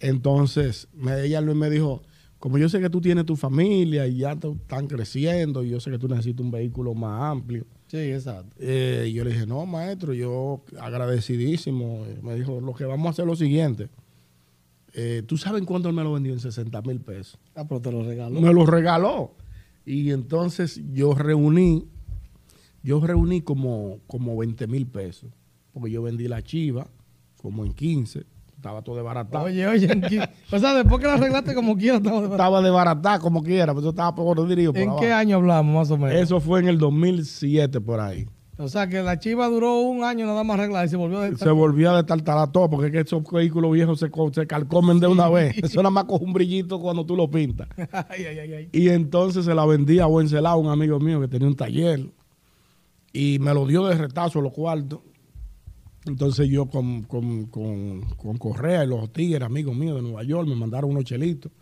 [0.00, 2.02] Entonces, me, ella me dijo,
[2.38, 5.80] como yo sé que tú tienes tu familia y ya te- están creciendo y yo
[5.80, 7.66] sé que tú necesitas un vehículo más amplio.
[7.88, 8.54] Sí, exacto.
[8.60, 12.04] Eh, yo le dije, no, maestro, yo agradecidísimo.
[12.06, 13.88] Eh, Me dijo, lo que vamos a hacer es lo siguiente.
[14.94, 16.32] Eh, ¿Tú sabes cuánto él me lo vendió?
[16.32, 17.38] En 60 mil pesos.
[17.54, 18.40] Ah, pero te lo regaló.
[18.40, 19.34] Me lo regaló.
[19.84, 21.86] Y entonces yo reuní,
[22.82, 25.30] yo reuní como, como 20 mil pesos.
[25.72, 26.86] Porque yo vendí la chiva
[27.40, 28.24] como en 15.
[28.56, 29.44] Estaba todo desbaratado.
[29.44, 29.88] Oye, oye,
[30.50, 33.80] o sea, después que la arreglaste como quieras, estamos de- Estaba desbaratado como quiera, pero
[33.80, 35.00] eso estaba por dirigido ¿en abajo.
[35.00, 36.20] qué año hablamos más o menos?
[36.20, 38.26] Eso fue en el 2007 por ahí.
[38.60, 41.30] O sea, que la chiva duró un año nada más arreglada y se volvió a
[41.36, 45.06] se volvió a destartalar todo, porque es que esos vehículos viejos se, se calcomen de
[45.06, 45.56] una vez.
[45.58, 47.68] Eso nada más coge un brillito cuando tú lo pintas.
[48.10, 48.68] ay, ay, ay, ay.
[48.72, 52.10] Y entonces se la vendí a buen celado, un amigo mío que tenía un taller.
[53.12, 54.98] Y me lo dio de retazo los cuartos.
[56.08, 60.48] Entonces yo con, con, con, con Correa y los tigres, amigos míos de Nueva York,
[60.48, 61.52] me mandaron unos chelitos.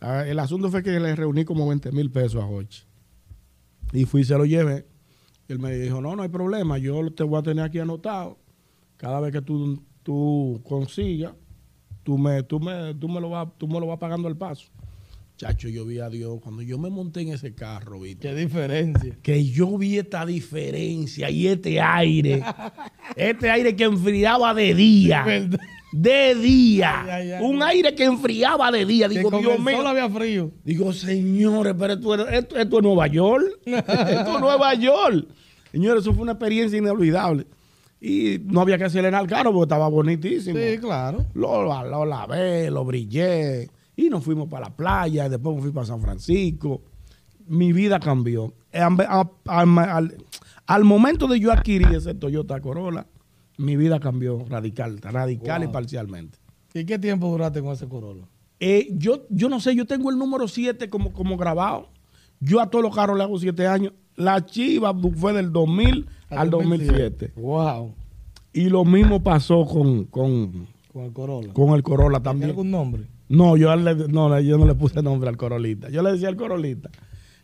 [0.00, 2.82] Ah, el asunto fue que le reuní como 20 mil pesos a Hochi.
[3.92, 4.86] Y fui y se lo llevé.
[5.48, 8.38] Él me dijo, no, no hay problema, yo te voy a tener aquí anotado.
[8.96, 11.34] Cada vez que tú, tú consigas,
[12.02, 14.68] tú me, tú, me, tú, me lo vas, tú me lo vas pagando al paso.
[15.36, 16.38] Chacho, yo vi a Dios.
[16.42, 18.28] Cuando yo me monté en ese carro, ¿viste?
[18.28, 19.18] Qué diferencia.
[19.22, 22.42] que yo vi esta diferencia y este aire,
[23.16, 25.58] este aire que enfriaba de día, Verdad.
[25.92, 29.08] de día, un aire que enfriaba de día.
[29.10, 30.52] Que Digo, con Dios mío, había frío.
[30.64, 35.28] digo, señores, pero esto, esto- esto es Nueva York, esto es Nueva York.
[35.70, 37.46] Señores, eso fue una experiencia inolvidable.
[38.00, 40.58] Y no había que acelerar el carro porque estaba bonitísimo.
[40.58, 41.26] Sí, claro.
[41.34, 43.68] Lo, lo lavé, lo brillé.
[43.96, 45.28] Y nos fuimos para la playa.
[45.28, 46.82] Después me fui para San Francisco.
[47.46, 48.52] Mi vida cambió.
[49.46, 50.16] Al,
[50.66, 53.06] al momento de yo adquirir ese Toyota Corolla,
[53.56, 56.38] mi vida cambió radical, radical y parcialmente.
[56.74, 58.24] ¿Y qué tiempo duraste con ese Corolla?
[58.60, 61.88] Eh, yo, yo no sé, yo tengo el número 7 como, como grabado.
[62.40, 63.92] Yo a todos los carros le hago 7 años.
[64.14, 67.32] La chiva fue del 2000 al 2007.
[67.36, 67.94] Wow.
[68.52, 71.52] Y lo mismo pasó con, con, Con el Corolla.
[71.52, 72.50] con el Corolla ¿Tiene también.
[72.50, 73.06] algún nombre?
[73.28, 75.88] No, yo, le- no, yo no le puse nombre al Corolita.
[75.90, 76.90] Yo le decía al Corolita.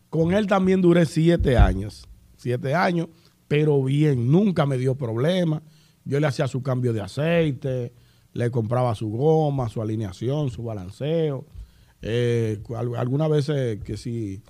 [0.09, 2.07] Con él también duré siete años.
[2.37, 3.09] Siete años,
[3.49, 4.31] pero bien.
[4.31, 5.63] Nunca me dio problema.
[6.05, 7.93] Yo le hacía su cambio de aceite,
[8.33, 11.47] le compraba su goma, su alineación, su balanceo.
[12.03, 14.43] Eh, al- algunas veces que si,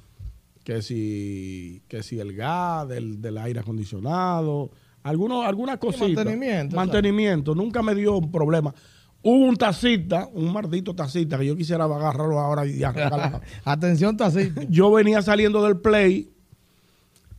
[0.64, 4.70] que si, que si el gas del, del aire acondicionado,
[5.02, 6.24] algunos, algunas cositas.
[6.24, 7.54] mantenimiento, Mantenimiento.
[7.54, 8.74] Nunca me dio un problema.
[9.22, 13.40] Hubo un tacita, un maldito tacita, que yo quisiera agarrarlo ahora y arrancarlo.
[13.64, 14.62] Atención, tacito.
[14.68, 16.32] yo venía saliendo del play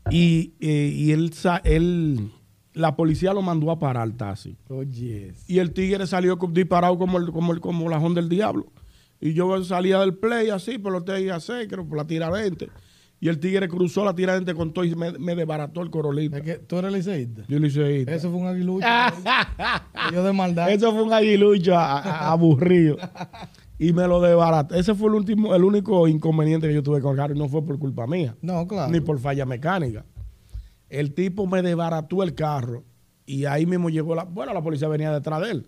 [0.09, 1.33] y, eh, y él,
[1.65, 2.31] él,
[2.73, 4.55] la policía lo mandó a parar taxi.
[4.69, 5.33] Oye.
[5.47, 8.71] Y el tigre salió disparado como el, como el, como lajón del diablo.
[9.19, 12.69] Y yo salía del play así, por los TIA 6, creo, por la tiradente.
[13.23, 16.39] Y el tigre cruzó la tiradente con todo y me, me desbarató el corolita.
[16.39, 17.43] Es que tú eres liceísta.
[17.47, 18.03] Yo ahí.
[18.05, 18.85] Eso fue un aguilucho.
[20.11, 20.69] yo de maldad.
[20.69, 22.97] Eso fue un aguilucho a- a- aburrido.
[23.79, 24.75] Y me lo desbarató.
[24.75, 27.47] Ese fue el último, el único inconveniente que yo tuve con el carro y no
[27.47, 28.91] fue por culpa mía, No, claro.
[28.91, 30.03] ni por falla mecánica.
[30.89, 32.83] El tipo me desbarató el carro
[33.25, 35.67] y ahí mismo llegó la, bueno, la policía venía detrás de él.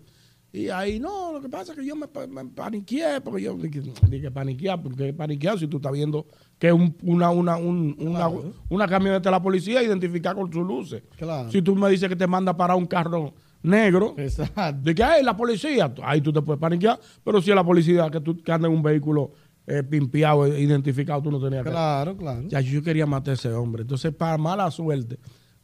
[0.56, 4.30] Y ahí, no, lo que pasa es que yo me, me paniqué, porque yo dije,
[4.30, 6.26] paniquear, porque paniquear si tú estás viendo
[6.58, 8.52] que un- una, una, un- una, Claro.
[8.70, 11.02] una camioneta de la policía identificada con sus luces.
[11.18, 11.50] Claro.
[11.50, 14.80] Si tú me dices que te manda para un carro negro, Exacto.
[14.82, 18.08] de que ay, la policía, ahí tú te puedes paniquear, pero si es la policía
[18.10, 19.32] que tú que anda en un vehículo
[19.66, 21.70] eh, pimpeado, eh, identificado, tú no tenías que.
[21.70, 22.44] Claro, claro.
[22.48, 23.82] Ya, yo quería matar a ese hombre.
[23.82, 25.18] Entonces, para mala suerte,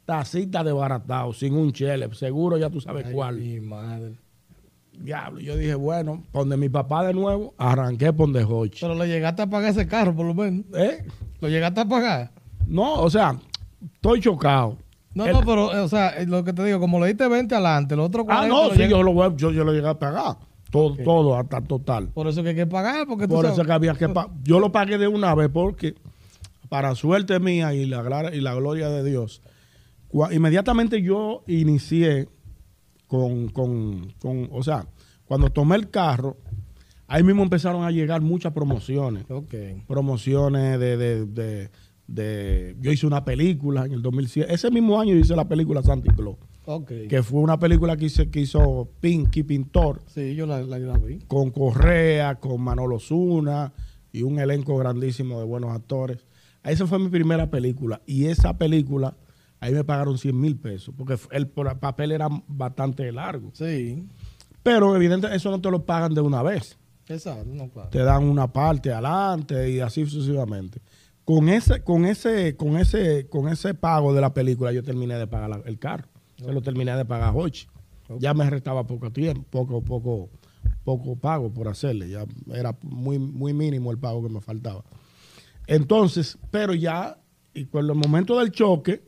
[0.05, 3.37] tacita de baratado, sin un chele, seguro ya tú sabes Ay, cuál.
[3.39, 4.19] Mi madre.
[4.99, 8.79] Diablo, yo dije, bueno, donde mi papá de nuevo, arranqué por donde Hochi.
[8.81, 10.65] Pero le llegaste a pagar ese carro, por lo menos.
[10.75, 11.05] ¿Eh?
[11.41, 12.31] ¿Lo llegaste a pagar?
[12.67, 13.35] No, o sea,
[13.95, 14.77] estoy chocado.
[15.13, 17.27] No, El- no, pero, eh, o sea, eh, lo que te digo, como le diste
[17.27, 19.87] 20 adelante, los otros 40 Ah, no, lo sí, yo lo, yo, yo lo llegué
[19.89, 20.37] a pagar.
[20.71, 22.07] Todo, todo, hasta total.
[22.07, 24.29] Por eso que hay que pagar, porque tú Por sabes- eso que había que pa-
[24.43, 25.93] Yo lo pagué de una vez porque,
[26.69, 29.41] para suerte mía y la, y la gloria de Dios,
[30.31, 32.27] inmediatamente yo inicié
[33.13, 34.87] con, con, con- o sea,
[35.25, 36.35] cuando tomé el carro,
[37.07, 39.25] ahí mismo empezaron a llegar muchas promociones.
[39.29, 39.53] Ok.
[39.87, 41.69] Promociones de, de, de-
[42.07, 44.51] de- Yo hice una película en el 2007.
[44.51, 46.91] Ese mismo año hice la película Santa Claus, Ok.
[47.07, 50.97] que fue una película que, hice, que hizo Pinky Pintor Sí, yo la, la, la
[50.97, 51.19] vi.
[51.27, 53.73] con Correa, con Manolo Zuna
[54.11, 56.25] y un elenco grandísimo de buenos actores.
[56.63, 59.15] Esa fue mi primera película y esa película,
[59.63, 63.51] ahí me pagaron 100 mil pesos, porque el papel era bastante largo.
[63.53, 64.07] Sí.
[64.61, 67.89] Pero evidentemente eso no te lo pagan de una vez, Exacto, no, claro.
[67.89, 70.81] te dan una parte adelante y así sucesivamente.
[71.25, 75.27] Con ese, con ese, con ese, con ese pago de la película yo terminé de
[75.27, 76.07] pagar la- el carro.
[76.37, 77.33] Se lo terminé de pagar.
[77.35, 77.53] Ok.
[78.19, 80.29] Ya me restaba poco tiempo, poco, poco,
[80.83, 82.09] poco pago por hacerle.
[82.09, 84.83] Ya era muy, muy mínimo el pago que me faltaba.
[85.67, 87.17] Entonces, pero ya,
[87.53, 89.03] y con el momento del choque,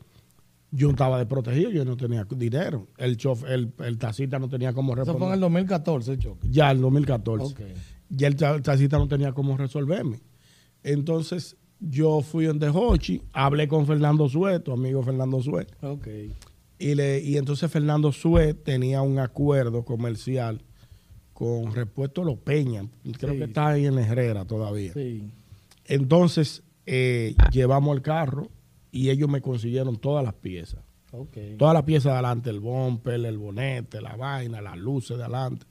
[0.72, 2.88] yo estaba desprotegido, yo no tenía dinero.
[2.98, 5.20] El chof, el, el taxista no tenía cómo Eso responder.
[5.20, 6.48] fue en el 2014 el choque.
[6.50, 7.46] Ya, en 2014.
[7.54, 7.60] Ok.
[8.10, 10.20] Ya el ta- taxista no tenía cómo resolverme.
[10.84, 16.08] Entonces, yo fui en Hochi, hablé con Fernando Sué, tu amigo Fernando Sué, Ok.
[16.80, 20.62] y, le, y entonces Fernando Sué tenía un acuerdo comercial
[21.34, 22.86] con Repuesto Los Peña,
[23.20, 23.38] creo Sí.
[23.40, 24.94] que está ahí en Herrera todavía.
[24.94, 25.24] Sí.
[25.86, 28.50] Entonces, eh, llevamos el carro
[28.96, 30.80] y ellos me consiguieron todas las piezas.
[31.58, 35.66] Todas las piezas de adelante, el bumper, el bonete, la vaina, las luces de adelante.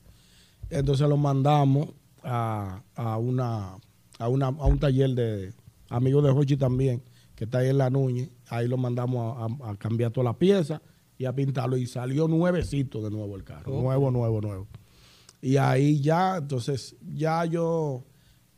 [0.68, 1.88] Entonces lo mandamos
[2.22, 3.78] a, a una,
[4.18, 5.54] a, una, a un taller de
[5.88, 7.02] amigos de Hochi también,
[7.34, 8.28] que está ahí en La Núñez.
[8.50, 10.82] Ahí lo mandamos a, cambiar todas las piezas
[11.16, 11.78] y a pintarlo.
[11.78, 13.72] Y salió nuevecito de nuevo el carro.
[13.72, 14.66] Nuevo, nuevo, nuevo.
[15.40, 18.04] Y ahí ya, entonces, ya yo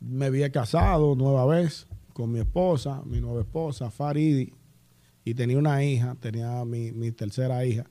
[0.01, 4.51] me había casado nueva vez con mi esposa, mi nueva esposa, Faridi,
[5.23, 7.85] y tenía una hija, tenía mi, mi tercera hija,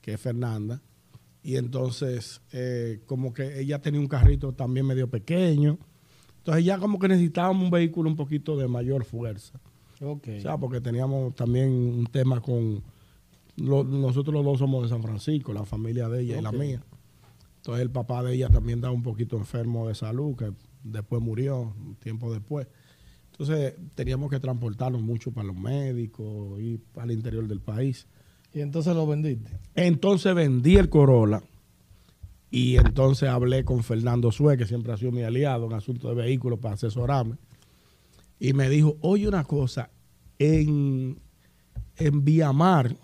[0.00, 0.80] que es Fernanda.
[1.42, 5.78] Y entonces, eh, como que ella tenía un carrito también medio pequeño.
[6.38, 9.58] Entonces ya como que necesitábamos un vehículo un poquito de mayor fuerza.
[10.00, 10.28] Ok.
[10.38, 12.84] O sea, porque teníamos también un tema con...
[13.56, 16.82] lo- nosotros los dos somos de San Francisco, la familia de ella y la mía.
[17.56, 20.52] Entonces el papá de ella también estaba un poquito enfermo de salud, que
[20.84, 22.68] después murió, un tiempo después.
[23.38, 28.06] Entonces teníamos que transportarnos mucho para los médicos y para el interior del país.
[28.54, 29.50] Y entonces lo vendiste.
[29.74, 31.42] Entonces vendí el Corolla
[32.50, 36.22] y entonces hablé con Fernando Sue, que siempre ha sido mi aliado en asuntos de
[36.22, 37.36] vehículos para asesorarme.
[38.40, 39.90] Y me dijo, oye una cosa,
[40.38, 41.18] en,
[41.96, 42.96] en Viamar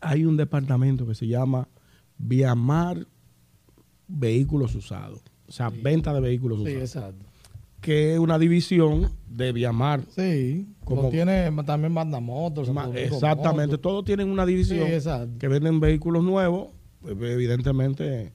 [0.00, 1.66] hay un departamento que se llama
[2.18, 3.04] Viamar
[4.06, 5.20] Vehículos Usados.
[5.48, 6.82] O sea, venta de vehículos Sí, usados.
[6.82, 7.26] exacto.
[7.80, 10.02] Que es una división de Viamar.
[10.14, 14.86] Sí, como tiene también Santo Domingo Exactamente, todos tienen una Sí, división.
[14.88, 15.38] exacto.
[15.38, 16.68] que venden vehículos nuevos,
[17.06, 18.32] eh, evidentemente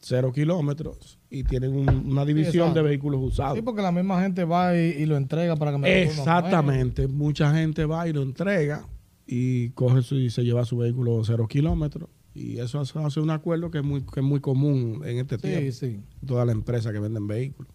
[0.00, 3.54] cero kilómetros, y tienen un- una división de vehículos usados.
[3.56, 7.54] Sí, porque la misma gente va y, y lo entrega para que me Exactamente, mucha
[7.54, 8.84] gente va y lo entrega
[9.26, 12.08] y coge su, y se lleva su vehículo cero kilómetros.
[12.34, 15.38] Y eso hace, hace un acuerdo que es muy, que es muy común en este
[15.38, 16.00] tiempo Sí, sí.
[16.26, 17.70] todas las empresas que venden vehículos.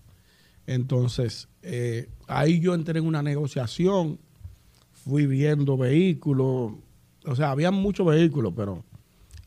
[0.67, 4.19] Entonces, eh, ahí yo entré en una negociación,
[4.91, 6.73] fui viendo vehículos,
[7.25, 8.84] o sea, había muchos vehículos, pero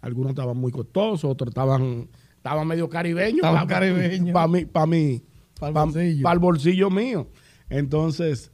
[0.00, 3.37] algunos estaban muy costosos, otros estaban, estaban medio caribeños.
[3.37, 4.33] Estaban pa- caribeños.
[4.33, 5.22] Para mí, para mí,
[5.59, 6.90] Pa'l pa- bolsillo.
[6.90, 7.28] mío.
[7.68, 8.50] Entonces,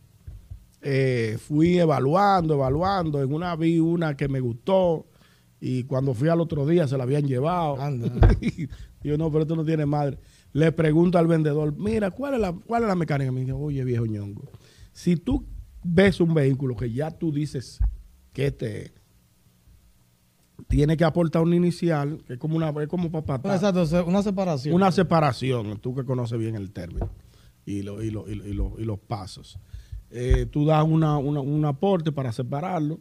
[0.82, 3.22] eh, fui evaluando, evaluando.
[3.22, 5.06] En una vi una que me gustó
[5.60, 7.80] y cuando fui al otro día se la habían llevado.
[7.80, 8.08] Anda.
[9.04, 10.18] Yo, no, pero esto no tiene madre.
[10.56, 13.30] Le pregunto al vendedor, mira, ¿cuál es la, cuál es la mecánica?
[13.30, 14.42] Me dice, oye, viejo ñongo,
[14.92, 15.44] si tú
[15.84, 17.78] ves un vehículo que ya tú dices
[18.32, 18.92] que este es,
[20.68, 24.22] tiene que aportar un inicial, que es como una, es como para Pero exacto, una
[24.22, 24.74] separación.
[24.74, 27.10] una separación, tú que conoces bien el término
[27.66, 29.58] y, lo- y, lo- y lo- y lo- y los pasos.
[30.10, 32.98] Eh, tú das una, una- un aporte para separarlo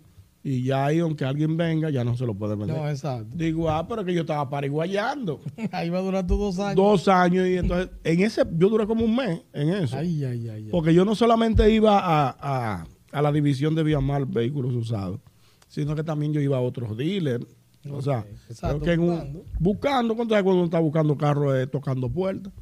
[0.47, 2.77] y ya ahí, aunque alguien venga, ya no se lo puede vender.
[2.77, 3.35] No, exacto.
[3.35, 5.41] Digo, ah, pero que yo estaba pariguayando.
[5.71, 6.75] Ahí va a durar tus dos años.
[6.75, 9.97] Dos años y entonces, en ese, yo duré como un mes en eso.
[9.97, 10.63] Ay, ay, ay.
[10.65, 10.69] ay.
[10.69, 15.19] Porque yo no solamente iba a, a- a la división de Viamar Vehículos Usados,
[15.67, 17.45] sino que también yo iba a otros dealers.
[17.91, 19.43] O sea, exacto, que en un- buscando.
[19.59, 22.53] buscando, ¿cuánto es cuando uno está buscando carros eh, tocando puertas?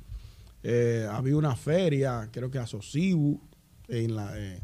[0.64, 3.42] Eh, había una feria, creo que a Sosibu,
[3.90, 4.60] en la, eh,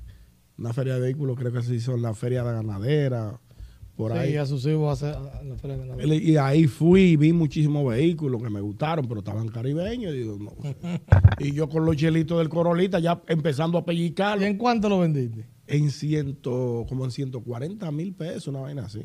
[0.59, 3.39] una feria de vehículos, creo que se hizo en la feria de ganadera,
[3.95, 4.35] por Sí, ahí.
[4.37, 6.15] a sus hijos a la feria de Navidad.
[6.15, 10.13] Y ahí fui y vi muchísimos vehículos que me gustaron, pero estaban caribeños.
[10.13, 10.75] Y, digo, no sé.
[11.39, 14.99] y yo con los chelitos del Corolita ya empezando a ¿Y pellizcarlo en cuánto lo
[14.99, 15.45] vendiste?
[15.67, 19.01] en ciento, como en 140 mil pesos, una vaina así.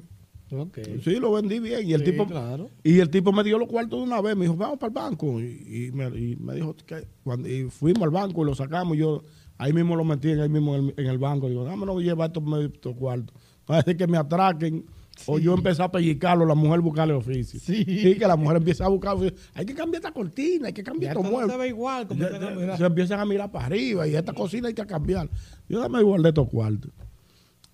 [0.62, 0.78] Ok.
[1.02, 1.88] Sí, lo vendí bien.
[1.88, 2.70] Y el Sí, tipo claro.
[2.82, 4.36] y el tipo me dio los cuartos de una vez.
[4.36, 5.40] Me dijo, vamos para el banco.
[5.40, 8.96] Y, y me, y me dijo que cuando y fuimos al banco y lo sacamos.
[8.96, 9.22] Yo
[9.58, 11.48] ahí mismo lo metí, ahí mismo en el, en el banco.
[11.48, 13.34] Digo, dámonos llevar estos, estos cuartos.
[13.68, 14.84] Decir que me atraquen.
[15.26, 17.60] O yo empecé a pellizcarlo, la mujer buscarle oficio.
[17.60, 17.84] Sí.
[17.84, 19.32] que la mujer empieza a buscar oficio.
[19.54, 21.58] Hay que cambiar esta cortina, hay que cambiar esto estos no se muebles.
[21.62, 22.08] ve igual.
[22.08, 25.30] Como Ya- se ya- empiezan a mirar para arriba y esta cocina hay que cambiar.
[25.68, 26.90] Yo dame guardé estos cuartos.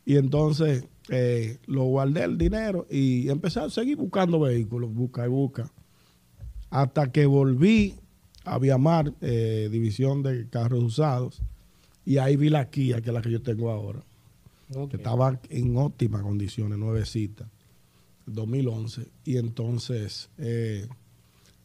[0.04, 5.28] Y entonces eh, lo guardé el dinero y empecé a seguir buscando vehículos, busca y
[5.28, 5.70] busca.
[6.70, 7.94] Hasta que volví
[8.44, 11.42] a Viamar, eh, división de carros usados,
[12.04, 14.00] y ahí vi la Kia, que es la que yo tengo ahora,
[14.88, 17.48] que estaba en óptimas condiciones, nuevecita,
[18.26, 19.06] 2011.
[19.24, 20.86] Y entonces eh,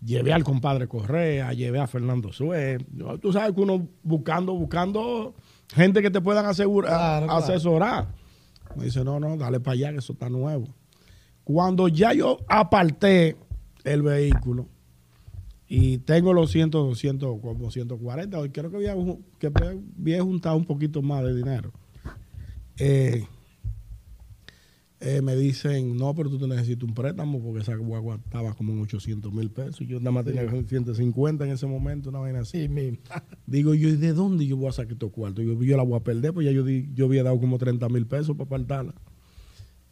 [0.04, 2.80] llevé al compadre Correa, llevé a Fernando Sue.
[2.96, 5.36] Yo- Tú sabes que uno buscando, buscando
[5.74, 7.40] gente que te puedan asegurar, Claro, claro.
[8.76, 10.68] Me dice, no, no, dale para allá, que eso está nuevo.
[11.44, 13.36] Cuando ya yo aparté
[13.84, 14.68] el vehículo
[15.68, 20.58] y tengo los 100, 200, como 140, hoy creo que había, ju- que había juntado
[20.58, 21.72] un poquito más de dinero.
[22.78, 23.26] Eh,
[25.02, 28.72] eh, me dicen, no, pero tú te necesitas un préstamo porque esa guagua estaba como
[28.74, 29.86] en 800 mil pesos.
[29.88, 32.68] Yo nada más tenía 150 en ese momento, una vaina así.
[32.68, 33.00] Sí.
[33.46, 35.44] Digo yo, ¿y de dónde yo voy a sacar estos cuartos?
[35.46, 37.88] Yo, yo la voy a perder, pues ya yo, di- yo había dado como 30
[37.90, 38.94] mil pesos para apartarla.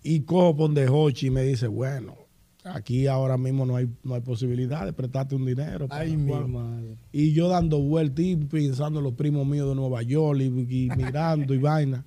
[0.04, 2.16] Y cojo ponde Hochi y me dice, bueno,
[2.64, 5.88] aquí ahora mismo no hay, no hay posibilidad de prestarte un dinero.
[5.90, 6.48] Ay, mi guagua".
[6.48, 6.96] madre.
[7.12, 10.90] Y yo dando vueltas y pensando en los primos míos de Nueva York y, y
[10.96, 12.06] mirando y vaina.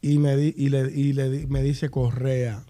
[0.00, 2.64] Y me, di- y le, y le di- me dice Correa.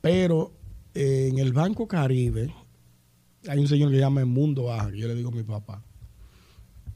[0.00, 0.52] Pero
[0.94, 2.52] eh, en el Banco Caribe
[3.48, 5.42] hay un señor que se llama El Mundo Baja, que yo le digo a mi
[5.42, 5.82] papá.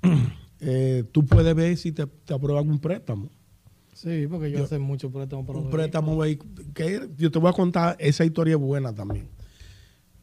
[0.61, 3.29] eh, tú puedes ver si te, te aprueban un préstamo.
[3.95, 6.19] Sí, porque yo, Yo- hace mucho préstamo para un los préstamo
[6.75, 9.29] que yo te voy a contar esa historia es buena también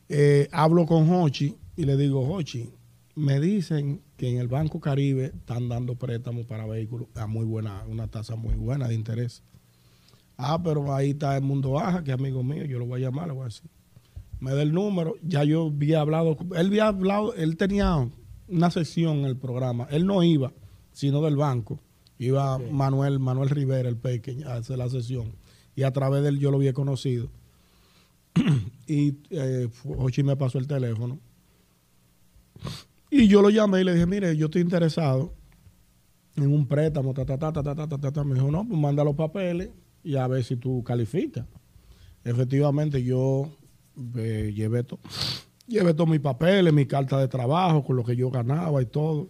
[0.10, 2.72] Eh, hablo con Hochi y le digo Hochi
[3.14, 7.84] me dicen que en el Banco Caribe están dando préstamos para vehículos a muy buena
[7.88, 9.44] una tasa muy buena de interés.
[10.38, 13.28] Ah pero ahí está el mundo baja que amigo mío yo lo voy a llamar
[13.28, 13.70] le voy a decir.
[14.40, 18.10] Me da el número ya yo había hablado él había hablado él tenía
[18.48, 20.52] una sesión en el programa él no iba
[20.92, 21.80] sino del banco.
[22.20, 25.36] Iba Manuel Manuel Rivera el pequeño a hacer la sesión.
[25.76, 27.30] Y a través de él yo lo había conocido.
[28.90, 31.20] Y eh, Hochi me pasó el teléfono
[33.10, 35.34] y yo lo llamé y le dije mire yo estoy interesado
[36.36, 38.80] en un préstamo ta ta ta ta ta ta ta, ta, me dijo no pues
[38.80, 39.70] manda los papeles
[40.04, 41.46] y a ver si tú calificas
[42.24, 43.50] efectivamente yo
[44.16, 45.00] eh, llevé todo
[45.68, 49.28] llevé todos mis papeles mi carta de trabajo con lo que yo ganaba y todo.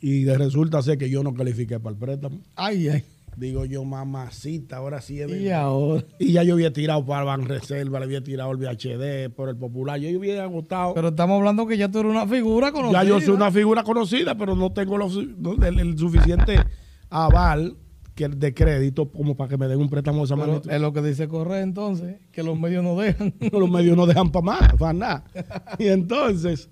[0.00, 2.40] Y de resulta ser que yo no califiqué para el préstamo.
[2.54, 3.04] Ay, ay.
[3.36, 5.30] Digo yo, mamacita, ahora sí es.
[5.30, 6.04] Y ahora.
[6.18, 9.56] Y ya yo había tirado para Ban Reserva, le había tirado el VHD por el
[9.56, 9.98] Popular.
[9.98, 10.94] Yo había agotado.
[10.94, 13.02] Pero estamos hablando que ya tú eres una figura conocida.
[13.02, 16.56] ya yo soy una figura conocida, pero no tengo los- el, el suficiente
[17.08, 17.76] aval
[18.14, 20.70] que, de crédito como para que me den un préstamo de esa magnitud.
[20.70, 23.32] es lo que dice Correa entonces, que los medios no dejan.
[23.52, 25.24] Los medios no dejan para más, para nada.
[25.78, 26.68] Y entonces,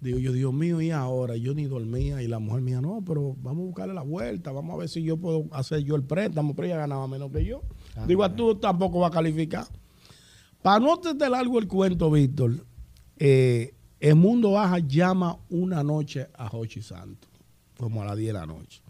[0.00, 2.22] digo yo, Dios mío, y ahora yo ni dormía.
[2.22, 5.02] Y la mujer mía, no, pero vamos a buscarle la vuelta, vamos a ver si
[5.02, 7.62] yo puedo hacer yo el préstamo, pero ella ganaba menos que yo.
[8.06, 9.66] digo, a tú tampoco vas a calificar.
[10.62, 12.64] Para no te largo el cuento, Víctor,
[13.18, 17.28] eh, el Mundo Baja llama una noche a Jochi Santos,
[17.78, 18.82] como a las 10 de la noche.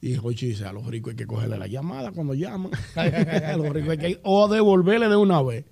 [0.00, 2.70] Y Jochi dice, a los ricos hay que cogerle la llamada cuando llaman.
[2.96, 5.64] a los ricos hay que o devolverle de una vez.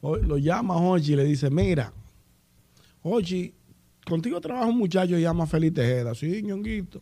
[0.00, 1.92] O- lo llama Jochi y le dice, mira,
[3.02, 3.54] Jochi,
[4.06, 6.14] contigo trabaja un muchacho que llama Feliz Tejeda.
[6.14, 7.00] Sí, ñonguito.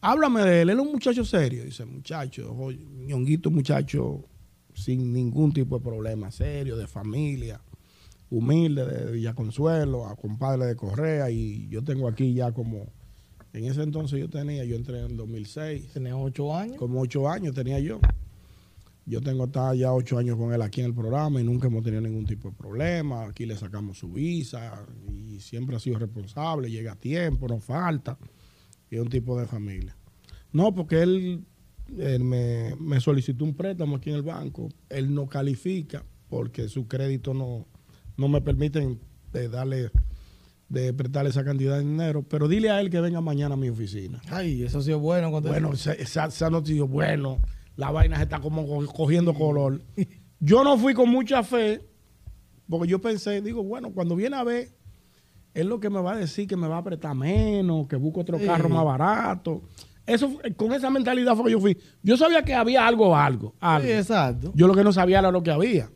[0.00, 1.64] Háblame de él, él es un muchacho serio.
[1.64, 4.24] Dice, muchacho, Jo- ñonguito, muchacho
[4.74, 7.60] sin ningún tipo de problema, serio, de familia,
[8.28, 11.30] humilde, de Villaconsuelo, a compadre de Correa.
[11.30, 12.86] Y yo tengo aquí ya como,
[13.52, 16.76] en ese entonces yo tenía, yo entré en el 2006, Tenía ocho años.
[16.76, 18.00] como ocho años tenía yo.
[19.06, 21.82] Yo tengo hasta ya ocho años con él aquí en el programa y nunca hemos
[21.82, 23.24] tenido ningún tipo de problema.
[23.26, 28.16] Aquí le sacamos su visa y siempre ha sido responsable, llega a tiempo, no falta.
[28.90, 29.94] Y es un tipo de familia.
[30.52, 31.44] No, porque él,
[31.98, 34.68] él me, me solicitó un préstamo aquí en el banco.
[34.88, 37.66] Él no califica porque su crédito no,
[38.16, 39.00] no me permiten
[39.32, 39.90] de darle,
[40.68, 42.22] de prestarle esa cantidad de dinero.
[42.22, 44.22] Pero dile a él que venga mañana a mi oficina.
[44.30, 45.30] Ay, eso sí es bueno.
[45.30, 47.40] Cuando Bueno, esa, esa, esa noticia, bueno,
[47.76, 49.82] la vaina se está como co- cogiendo color.
[50.40, 51.82] Yo no fui con mucha fe,
[52.68, 54.70] porque yo pensé, digo, bueno, cuando viene a ver,
[55.54, 58.20] es lo que me va a decir que me va a apretar menos, que busco
[58.20, 58.44] otro Sí.
[58.46, 59.62] carro más barato.
[60.06, 61.78] Eso, con esa mentalidad fue que yo fui.
[62.02, 63.86] Yo sabía que había algo, algo, algo.
[63.88, 64.52] Sí, exacto.
[64.54, 65.90] Yo lo que no sabía era lo que había.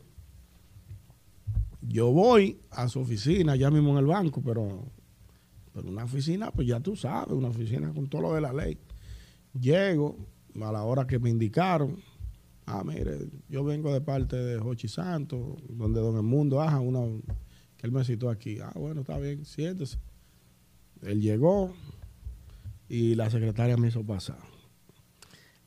[1.81, 4.85] Yo voy a su oficina, ya mismo en el banco, pero,
[5.73, 8.77] pero una oficina, pues ya tú sabes, una oficina con todo lo de la ley.
[9.59, 10.17] Llego
[10.63, 11.97] a la hora que me indicaron.
[12.65, 13.17] Ah, mire,
[13.49, 16.99] yo vengo de parte de Jochi Santos, donde Don El Mundo Aja, una,
[17.77, 18.59] que él me citó aquí.
[18.59, 19.97] Ah, bueno, está bien, siéntese.
[21.01, 21.73] Él llegó
[22.87, 24.37] y la secretaria me hizo pasar.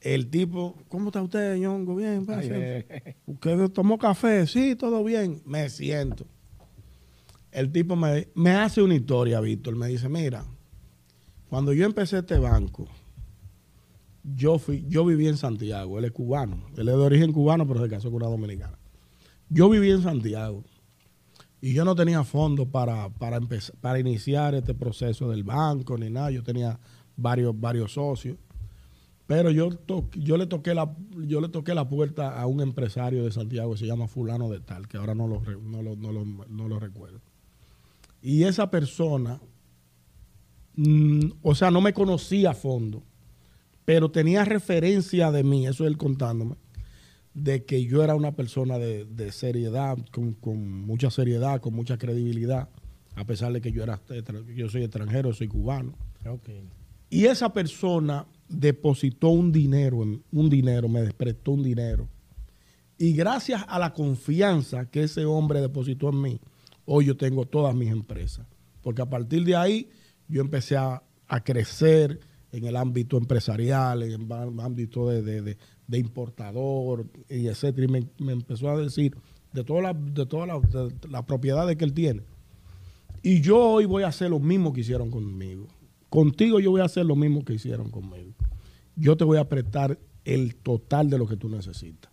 [0.01, 1.95] El tipo, ¿cómo está usted, Ñongo?
[1.97, 2.49] Bien, Ay, pase.
[2.53, 4.47] eh, ¿Usted tomó café?
[4.47, 5.41] Sí, todo bien.
[5.47, 6.27] Me siento.
[7.53, 9.77] El tipo me, me hace una historia, Víctor.
[9.77, 10.45] Me dice, mira,
[11.49, 12.89] cuando yo empecé este banco,
[14.25, 15.99] yo fui, yo viví en Santiago.
[15.99, 16.65] Él es cubano.
[16.77, 18.79] Él es de origen cubano, pero se casó con una dominicana.
[19.49, 20.65] Yo viví en Santiago.
[21.61, 23.39] Y yo no tenía fondos para, para,
[23.81, 26.31] para iniciar este proceso del banco ni nada.
[26.31, 26.79] Yo tenía
[27.17, 28.37] varios, varios socios.
[29.27, 30.95] Pero yo, to- yo, le toqué la,
[31.27, 34.61] yo le toqué la puerta a un empresario de Santiago que se llama Fulano de
[34.61, 37.21] Tal, que ahora no lo, no lo, no lo- no lo recuerdo.
[38.21, 39.41] Y esa persona,
[40.77, 43.03] mm, o sea, no me conocía a fondo,
[43.85, 46.57] pero tenía referencia de mí, eso es él contándome,
[47.35, 51.99] de que yo era una persona de, de seriedad, con, con mucha seriedad, con mucha
[51.99, 52.69] credibilidad,
[53.15, 54.01] a pesar de que yo, era,
[54.55, 55.95] yo soy extranjero, soy cubano.
[57.11, 62.09] Y esa persona depositó un dinero, un dinero, me prestó un dinero.
[62.97, 66.41] Y gracias a la confianza que ese hombre depositó en mí,
[66.85, 68.47] hoy yo tengo todas mis empresas.
[68.81, 69.91] Porque a partir de ahí
[70.29, 72.21] yo empecé a, a crecer
[72.53, 77.85] en el ámbito empresarial, en el ámbito de, de- de- importador, y etcétera.
[77.87, 79.17] Y me, me empezó a decir
[79.53, 82.23] de todas las de todas las- las propiedades que él tiene.
[83.23, 85.67] Y yo hoy voy a hacer lo mismo que hicieron conmigo.
[86.09, 88.33] Contigo yo voy a hacer lo mismo que hicieron conmigo.
[88.97, 92.11] Yo te voy a prestar el total de lo que tú necesitas.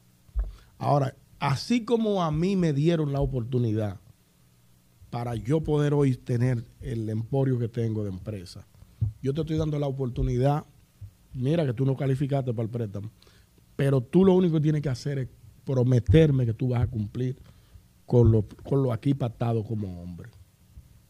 [0.77, 3.99] Ahora, así como a mí me dieron la oportunidad
[5.09, 8.67] para yo poder hoy tener el emporio que tengo de empresa,
[9.21, 10.65] yo te estoy dando la oportunidad,
[11.33, 13.09] mira que tú no calificaste para el préstamo,
[13.75, 15.27] pero tú lo único que tienes que hacer es
[15.65, 17.37] prometerme que tú vas a cumplir
[18.05, 20.29] con lo, con lo aquí pactado como hombre.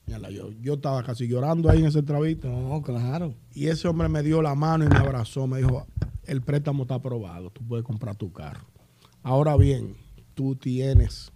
[0.05, 2.47] Mira, yo, yo estaba casi llorando ahí en ese entrevista.
[2.47, 3.35] No, claro.
[3.53, 5.85] Y ese hombre me dio la mano y me abrazó, me dijo,
[6.25, 8.67] el préstamo está aprobado, tú puedes comprar tu carro.
[9.23, 9.95] Ahora bien,
[10.33, 11.31] tú tienes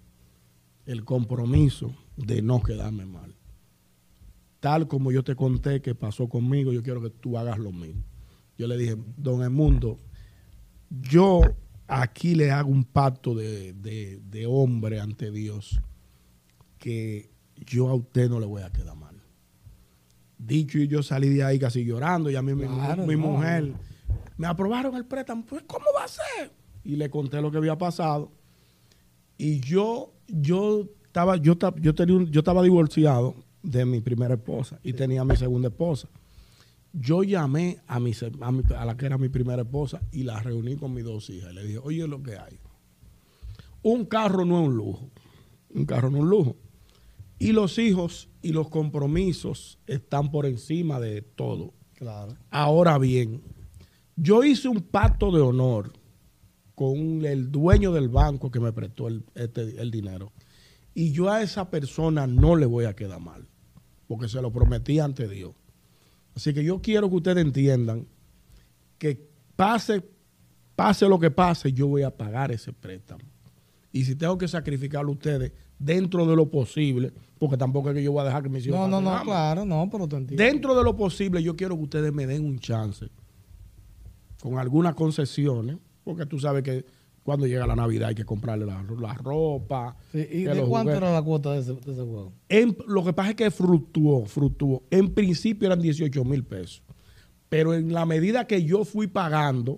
[0.85, 3.35] el compromiso de no quedarme mal.
[4.63, 8.01] Tal como yo te conté que pasó conmigo, yo quiero que tú hagas lo mismo.
[8.57, 9.99] Yo le dije, don Emundo,
[10.89, 11.41] yo
[11.85, 15.81] aquí le hago un pacto de, de, de hombre ante Dios
[16.77, 19.17] que yo a usted no le voy a quedar mal.
[20.37, 23.19] Dicho y yo salí de ahí casi llorando y a mí mi- Claro, mi, no.
[23.19, 23.73] mujer
[24.37, 25.43] me aprobaron el préstamo.
[25.45, 26.53] Pues, ¿cómo va a ser?
[26.85, 28.31] Y le conté lo que había pasado.
[29.37, 34.79] Y yo, yo estaba, yo, yo tenía un- yo estaba divorciado de mi primera esposa
[34.83, 36.07] y tenía mi segunda esposa.
[36.91, 38.11] Yo llamé a, mi,
[38.41, 41.29] a, mi- a la que era mi primera esposa y la reuní con mis dos
[41.31, 41.53] hijas.
[41.53, 42.59] Le dije, oye, lo que hay.
[43.81, 45.09] Un carro no es un lujo.
[45.73, 46.55] Un carro no es un lujo.
[47.39, 51.73] Y los hijos y los compromisos están por encima de todo.
[51.95, 52.35] Claro.
[52.51, 53.41] Ahora bien,
[54.15, 55.93] yo hice un pacto de honor
[56.75, 60.31] con el dueño del banco que me prestó el, este- el dinero.
[60.93, 63.47] Y yo a esa persona no le voy a quedar mal,
[64.13, 65.53] porque se lo prometí ante Dios.
[66.35, 68.05] Así que yo quiero que ustedes entiendan
[68.99, 70.03] que pase,
[70.75, 73.23] pase lo que pase, yo voy a pagar ese préstamo.
[73.91, 78.03] Y si tengo que sacrificarlo a ustedes dentro de lo posible, porque tampoco es que
[78.03, 80.43] yo voy a dejar que mis hijos No, no, no, claro, no, pero te entiendo.
[80.43, 83.09] Dentro de lo posible, yo quiero que ustedes me den un chance
[84.39, 86.85] con algunas concesiones, porque tú sabes que
[87.23, 89.95] cuando llega la Navidad hay que comprarle la, la ropa.
[90.11, 92.33] Sí, ¿Y de cuánto era la cuota de ese, de ese juego?
[92.49, 94.83] En- lo que pasa es que fluctuó, fluctuó.
[94.91, 96.83] En principio eran 18 mil pesos,
[97.49, 99.77] pero en la medida que yo fui pagando,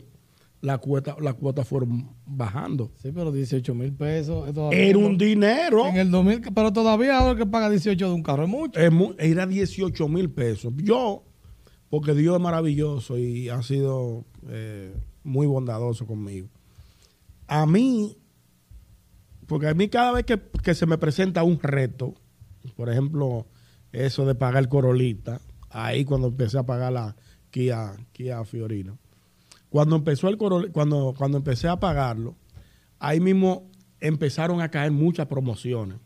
[0.62, 2.92] la cuota, la cuota fueron bajando.
[2.96, 4.50] Sí, pero 18 mil pesos.
[4.72, 5.86] Era un dinero.
[5.86, 8.80] En el 2000, pero todavía ahora que paga 18 de un carro es mucho.
[8.80, 10.74] Es mu- era 18 mil pesos.
[10.78, 11.24] Yo,
[11.92, 14.92] porque Dios es maravilloso y ha sido eh,
[15.24, 16.48] muy bondadoso conmigo.
[17.48, 18.18] A mí,
[19.48, 22.16] porque a mí cada vez que, que se me presenta un reto,
[22.76, 23.48] por ejemplo,
[23.92, 27.16] eso de pagar Corolita, ahí cuando empecé a pagar la
[27.52, 28.98] Kia, Kia Fiorino,
[29.70, 32.36] cuando empezó el cuando, cuando empecé a pagarlo,
[33.00, 33.70] ahí mismo
[34.00, 35.98] empezaron a caer muchas promociones.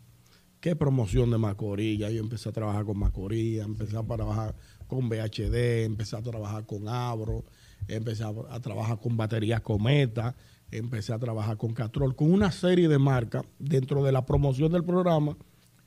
[0.59, 1.99] ¿Qué promoción de Macorís?
[1.99, 4.55] Ya yo empecé a trabajar con Macorís, empecé a trabajar
[4.87, 7.45] con VHD, empecé a trabajar con Abro,
[7.87, 10.35] empecé a trabajar con baterías Cometa,
[10.71, 14.83] empecé a trabajar con Catrol, con una serie de marcas dentro de la promoción del
[14.83, 15.35] programa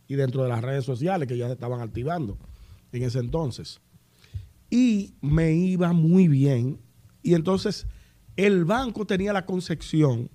[0.08, 2.36] y dentro de las redes sociales que ya se estaban activando
[2.92, 3.80] en ese entonces.
[4.70, 6.78] Y me iba muy bien.
[7.22, 7.86] Y entonces
[8.36, 10.30] el banco tenía la concepción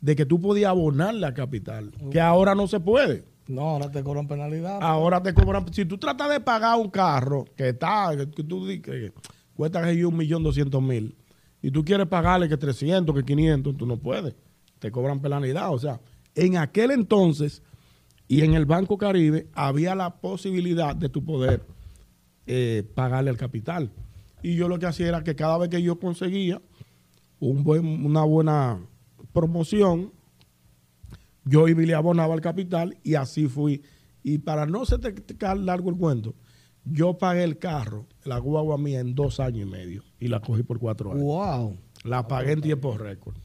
[0.00, 3.24] de que tú podías abonarle a capital, que ahora no se puede.
[3.48, 4.78] No, ahora te cobran penalidad.
[4.82, 5.72] Ahora te cobran.
[5.72, 9.12] Si tú tratas de pagar un carro que está, que tú di- que
[9.54, 11.16] cuesta que yo un millón doscientos mil,
[11.66, 14.36] y tú quieres pagarle que 300, que 500, tú no puedes.
[14.78, 15.74] Te cobran penalidad.
[15.74, 16.00] O sea,
[16.36, 17.60] en aquel entonces
[18.28, 21.64] y en el Banco Caribe había la posibilidad de tu poder
[22.46, 23.90] eh, pagarle el capital.
[24.44, 26.62] Y yo lo que hacía era que cada vez que yo conseguía
[27.40, 28.78] un buen- una buena
[29.32, 30.12] promoción,
[31.44, 33.82] yo iba y le abonaba el capital y así fui.
[34.22, 35.12] Y para no se te
[35.56, 36.36] largo el cuento,
[36.84, 40.62] yo pagué el carro, la guagua mía, en dos años y medio y la cogí
[40.62, 41.22] por cuatro años.
[41.22, 41.76] Wow.
[42.04, 43.36] La pagué en tiempo récord.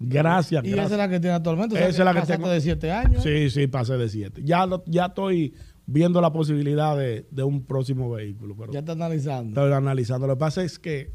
[0.00, 1.74] Gracias, Y esa es la que tiene actualmente.
[1.74, 2.48] O sea, Esa es la que tengo.
[2.48, 3.22] de 7 años.
[3.22, 4.42] Sí, sí, pasé de siete.
[4.44, 5.54] Ya, lo- ya estoy
[5.86, 8.54] viendo la posibilidad de, de un próximo vehículo.
[8.56, 9.60] Pero Ya está analizando.
[9.60, 10.26] estoy analizando.
[10.28, 11.10] Lo que pasa es que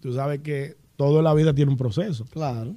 [0.00, 2.24] tú sabes que toda la vida tiene un proceso.
[2.24, 2.74] Claro.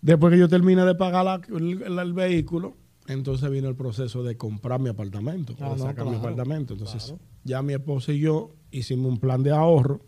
[0.00, 2.76] Después que yo terminé de pagar la- el, el- el vehículo,
[3.08, 6.74] entonces vino el proceso de comprar mi apartamento, Ah, de no, sacar mi apartamento.
[6.74, 7.20] Entonces, claro.
[7.42, 10.02] ya mi esposa y yo hicimos un plan de ahorro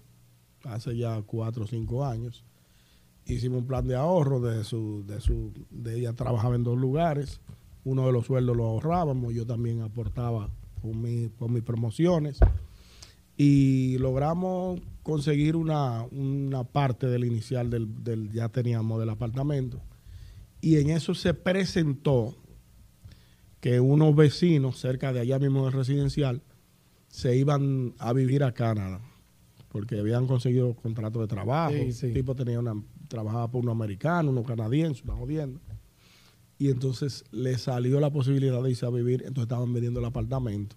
[0.64, 2.44] hace ya cuatro o cinco años.
[3.26, 7.40] Hicimos un plan de ahorro de su, de su, de ella trabajaba en dos lugares.
[7.84, 10.50] Uno de los sueldos lo ahorrábamos, yo también aportaba
[10.82, 12.38] con, mi, con mis promociones.
[13.36, 19.80] Y logramos conseguir una, una parte del inicial del, del ya teníamos del apartamento.
[20.60, 22.34] Y en eso se presentó
[23.60, 26.42] que unos vecinos cerca de allá mismo del residencial
[27.08, 29.00] se iban a vivir a Canadá
[29.70, 31.72] porque habían conseguido contrato de trabajo.
[31.72, 32.06] Sí, sí.
[32.06, 32.74] El tipo tenía una,
[33.08, 35.60] trabajaba por uno americano, uno canadiense, una jodienda.
[36.58, 40.76] Y entonces le salió la posibilidad de irse a vivir, entonces estaban vendiendo el apartamento.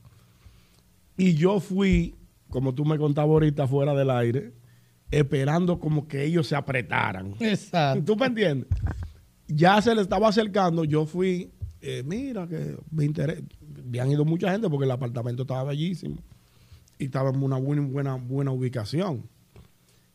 [1.17, 2.15] Y yo fui,
[2.49, 4.53] como tú me contabas ahorita fuera del aire,
[5.11, 7.35] esperando como que ellos se apretaran.
[7.39, 8.03] Exacto.
[8.05, 8.67] ¿Tú me entiendes?
[9.47, 13.41] Ya se le estaba acercando, yo fui, eh, mira que me interesa.
[13.85, 16.17] Habían ido mucha gente porque el apartamento estaba bellísimo
[16.99, 19.23] y estaba en una buena, buena, buena ubicación.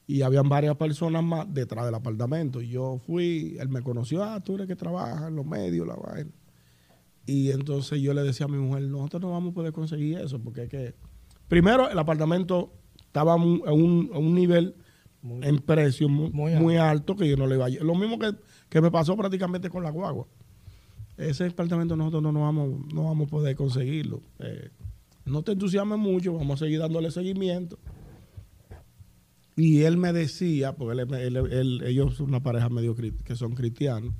[0.07, 2.63] Y habían varias personas más detrás del apartamento.
[2.63, 5.97] Y yo fui, él me conoció, ah, tú eres que trabajas en los medios, la
[5.97, 6.31] vaina.
[7.27, 10.39] Y entonces yo le decía a mi mujer, nosotros no vamos a poder conseguir eso,
[10.39, 10.95] porque es que,
[11.47, 12.73] primero, el apartamento
[13.05, 14.75] estaba en un, en un- nivel
[15.21, 18.19] Muy- en precio muy, Muy muy alto que yo no le iba a Lo mismo
[18.19, 18.31] que,
[18.71, 20.27] que me pasó prácticamente con la guagua.
[21.19, 24.23] Ese apartamento nosotros no, nos vamos, no vamos a poder conseguirlo.
[24.39, 24.71] Eh,
[25.29, 27.79] no te entusiasmes mucho, vamos a seguir dándole seguimiento.
[29.57, 33.55] Y él me decía, porque él- él- él- ellos son una pareja medio que son
[33.55, 34.15] cristianos,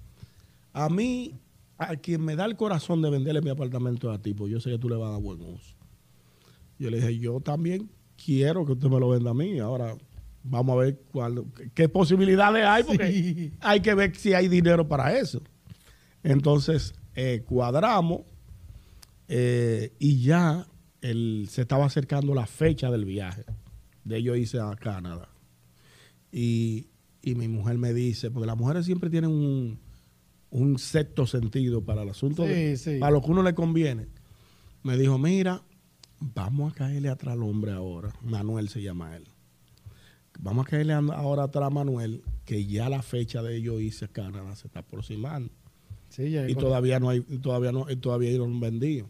[0.73, 1.35] a mí,
[1.79, 4.71] a quien me da el corazón de venderle mi apartamento a ti, pues yo sé
[4.71, 5.77] que tú le vas a dar buen uso.
[6.79, 7.89] Yo le dije, yo también
[8.23, 9.59] quiero que usted me lo venda a mí.
[9.61, 9.97] Ahora
[10.43, 13.53] vamos a ver cuál, qué, qué posibilidades hay, porque Sí.
[13.61, 15.41] hay que ver si hay dinero para eso.
[16.25, 18.23] Entonces, eh, cuadramos
[19.29, 20.67] eh, y ya
[21.01, 23.45] el- se estaba acercando la fecha del viaje
[24.05, 25.29] de ellos irse a Canadá.
[26.33, 26.89] Y,
[27.23, 29.79] y mi mujer me dice, porque las mujeres siempre tienen un,
[30.51, 34.07] un sexto sentido para el asunto, de- Sí, para lo que uno le conviene.
[34.83, 35.63] Me dijo, mira,
[36.21, 38.13] vamos a caerle atrás al hombre ahora.
[38.23, 39.25] Manuel se llama él.
[40.41, 44.09] Vamos a caerle ahora atrás a Manuel, que ya la fecha de ellos irse a
[44.09, 45.51] Canadá se está aproximando.
[46.11, 49.09] Sí, Y todavía no hay, todavía no, todavía no han vendido.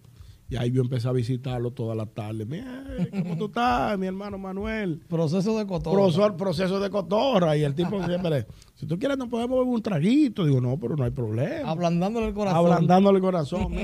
[0.50, 2.46] Y ahí yo empecé a visitarlo toda la tarde.
[2.46, 5.00] Mira, ¿cómo tú estás, mi hermano Manuel?
[5.06, 5.94] Proceso de cotorra.
[5.94, 7.54] Profesor, proceso de cotorra.
[7.54, 10.46] Y el tipo siempre, si tú quieres, nos podemos beber un traguito.
[10.46, 11.68] Digo, no, pero no hay problema.
[11.68, 12.58] Ablandándole el corazón.
[12.58, 13.74] Ablandándole el corazón.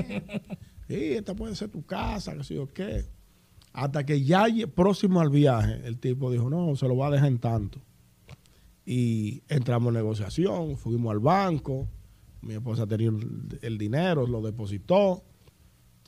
[0.87, 3.05] Sí, esta puede ser tu casa, que sé yo qué.
[3.71, 7.27] Hasta que ya próximo al viaje, el tipo dijo, no, se lo va a dejar
[7.27, 7.79] en tanto.
[8.85, 11.87] Y entramos en negociación, fuimos al banco,
[12.41, 13.11] mi esposa tenía
[13.61, 15.23] el dinero, lo depositó.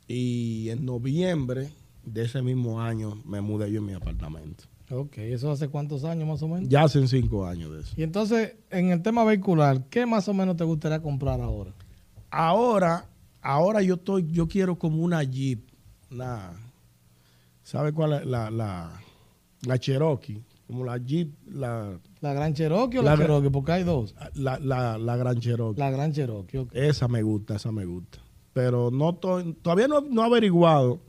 [0.07, 1.69] Y en noviembre
[2.05, 4.63] de ese mismo año me mudé yo en mi apartamento.
[4.89, 6.69] Ok, ¿eso hace cuántos años más o menos?
[6.69, 7.93] Ya hacen cinco años de eso.
[7.97, 11.73] Y entonces, en el tema vehicular, ¿qué más o menos te gustaría comprar ahora?
[12.31, 13.05] Ahora,
[13.41, 15.59] ahora yo estoy, yo quiero como una Jeep,
[16.09, 16.53] una,
[17.63, 18.25] ¿sabe cuál es?
[18.25, 19.01] La, la,
[19.63, 23.49] la Cherokee, como la Jeep, la, ¿La Gran Cherokee o La la, Cherokee?
[23.49, 24.15] Porque hay dos.
[24.35, 25.79] la, la, la Gran Cherokee.
[25.79, 26.69] La Gran Cherokee, ok.
[26.73, 28.19] Esa me gusta, esa me gusta.
[28.57, 30.99] Pero no estoy- todavía no, no he averiguado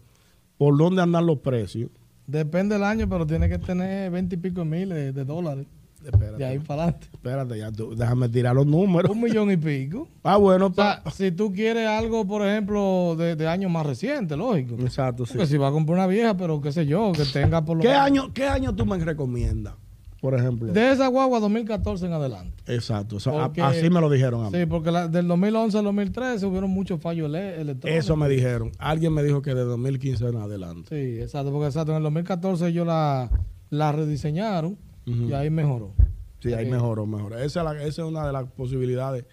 [0.59, 1.91] por dónde andan los precios.
[2.27, 5.67] Depende del año, pero tiene que tener 20 y pico de miles de, de dólares.
[6.05, 7.09] Espérate, De ahí para adelante.
[7.13, 9.11] espérate, ya tú- déjame tirar los números.
[9.11, 10.09] Un millón y pico.
[10.23, 14.37] Ah, bueno, O sea, si tú quieres algo, por ejemplo, de, de años más recientes,
[14.37, 14.75] lógico.
[14.81, 15.33] exacto, sí.
[15.33, 17.83] Porque si vas a comprar una vieja, pero qué sé yo, que tenga por lo
[17.83, 19.75] ¿Qué año, ¿Qué año tú me recomiendas?
[20.21, 20.73] Por ejemplo.
[20.73, 22.63] De esa guagua 2014 en adelante.
[22.67, 24.59] Exacto, o sea, a- Porque- así me lo dijeron a mí.
[24.59, 28.05] Sí, porque la- del 2011 al 2013 hubieron muchos fallos ele- electrónicos.
[28.05, 28.73] Eso me dijeron.
[28.79, 30.89] Alguien me dijo que de 2015 en adelante.
[30.91, 33.31] Sí, exacto, porque exacto, en el 2014 ellos la,
[33.71, 35.95] la rediseñaron y ahí mejoró.
[36.41, 36.71] Sí, ahí Ok.
[36.73, 37.39] mejoró, mejoró.
[37.39, 39.25] Esa es, la- esa es una de las posibilidades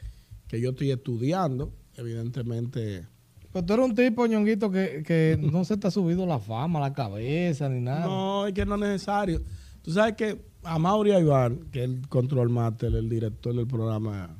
[0.47, 1.71] que yo estoy estudiando.
[1.97, 3.05] Evidentemente,
[3.51, 6.79] Pero tú eres un tipo, ñonguito, que, que no se te ha subido la fama,
[6.79, 8.05] la cabeza, ni nada.
[8.05, 9.41] no, es que no es necesario.
[9.81, 14.35] Tú sabes que a Mauri Aybar, que es el control master, el director del programa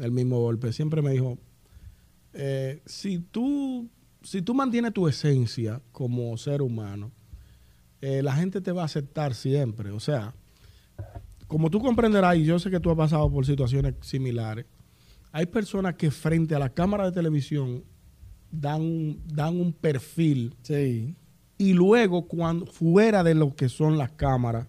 [0.00, 1.38] El mismo golpe, siempre me dijo,
[2.34, 3.88] eh, si, tú,
[4.22, 7.10] si tú mantienes tu esencia como ser humano,
[8.02, 9.90] eh, la gente te va a aceptar siempre.
[9.90, 10.34] O sea,
[11.46, 14.66] como tú comprenderás, y yo sé que tú has pasado por situaciones similares,
[15.32, 17.82] hay personas que frente a la cámara de televisión
[18.50, 21.14] dan, un- dan un perfil Sí,
[21.58, 24.66] y luego cuando fuera de lo que son las cámaras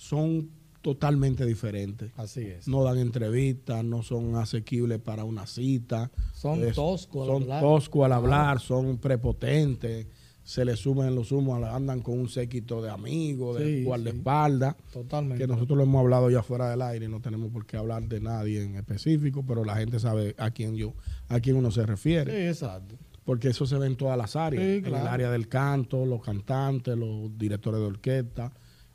[0.00, 0.48] son
[0.80, 2.10] totalmente diferentes.
[2.16, 2.66] así es.
[2.66, 6.10] No dan entrevistas, no son asequibles para una cita.
[6.32, 7.60] Son toscos al Son hablar.
[7.60, 10.06] toscos al hablar, son prepotentes,
[10.42, 15.42] se les suben los humos, andan con un séquito de amigos, de Sí, guardaespaldas, Totalmente.
[15.44, 18.08] que nosotros lo hemos hablado ya fuera del aire y no tenemos por qué hablar
[18.08, 20.94] de nadie en específico, pero la gente sabe a quién yo,
[21.28, 22.94] a quién uno se Sí, refiere exacto.
[23.26, 25.10] porque eso se ve en todas las áreas, Sí, en el claro.
[25.10, 28.50] área del canto, los cantantes, los directores de orquesta,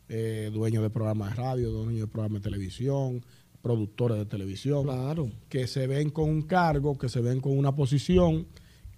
[0.10, 3.24] eh, dueños de programas de radio, dueños de programas de televisión,
[3.62, 5.32] productores de televisión, Claro.
[5.49, 8.47] que se ven con un cargo, que se ven con una posición,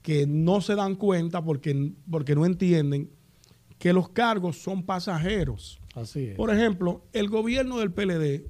[0.02, 3.10] que no se dan cuenta porque, porque no entienden
[3.78, 5.80] que los cargos son pasajeros.
[5.96, 6.36] Así es.
[6.36, 8.46] Por ejemplo, el gobierno del PLD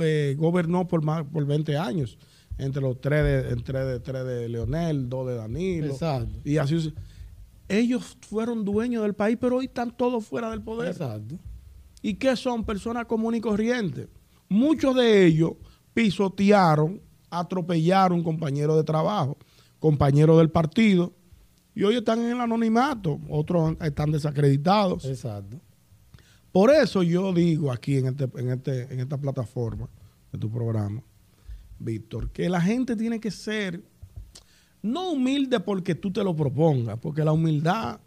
[0.00, 2.18] eh, gobernó por más por 20 años,
[2.58, 5.88] entre los tres de, entre de, tres de Leonel, dos de Danilo.
[5.88, 6.40] Exacto.
[6.44, 6.92] Y así
[7.68, 10.90] ellos fueron dueños del país, pero hoy están todos fuera del poder.
[10.92, 11.36] Exacto.
[12.06, 12.62] ¿Y qué son?
[12.62, 14.06] Personas comunes y corrientes.
[14.48, 15.54] Muchos de ellos
[15.92, 19.36] pisotearon, atropellaron compañeros de trabajo,
[19.80, 21.12] compañeros del partido,
[21.74, 25.04] y hoy están en el anonimato, otros están desacreditados.
[25.04, 25.60] Exacto.
[26.52, 29.88] Por eso yo digo aquí en, este, en, este, en esta plataforma
[30.30, 31.02] de tu programa,
[31.80, 33.82] Víctor, que la gente tiene que ser
[34.80, 37.98] no humilde porque tú te lo propongas, porque la humildad,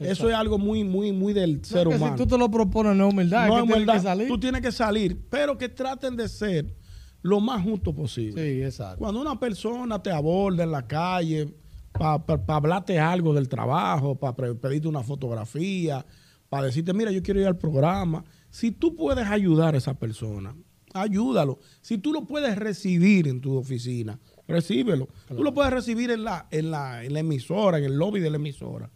[0.00, 2.16] eso es algo muy, muy, muy del ser No, que humano.
[2.16, 4.00] Si tú te lo propones, no es humildad, No es es que tienes humildad, que
[4.00, 4.28] salir.
[4.28, 6.74] Tú tienes que salir, pero que traten de ser
[7.22, 8.42] lo más justo posible.
[8.42, 8.98] Sí, exacto.
[8.98, 11.54] Cuando una persona te aborda en la calle
[11.92, 16.04] para hablarte algo del trabajo, para pedirte una fotografía,
[16.48, 20.54] para decirte, mira, yo quiero ir al programa, si tú puedes ayudar a esa persona,
[20.94, 21.58] ayúdalo.
[21.80, 25.08] Si tú lo puedes recibir en tu oficina, recíbelo.
[25.28, 28.30] Tú lo puedes recibir en la, en, la, en la emisora, en el lobby de
[28.30, 28.90] la emisora.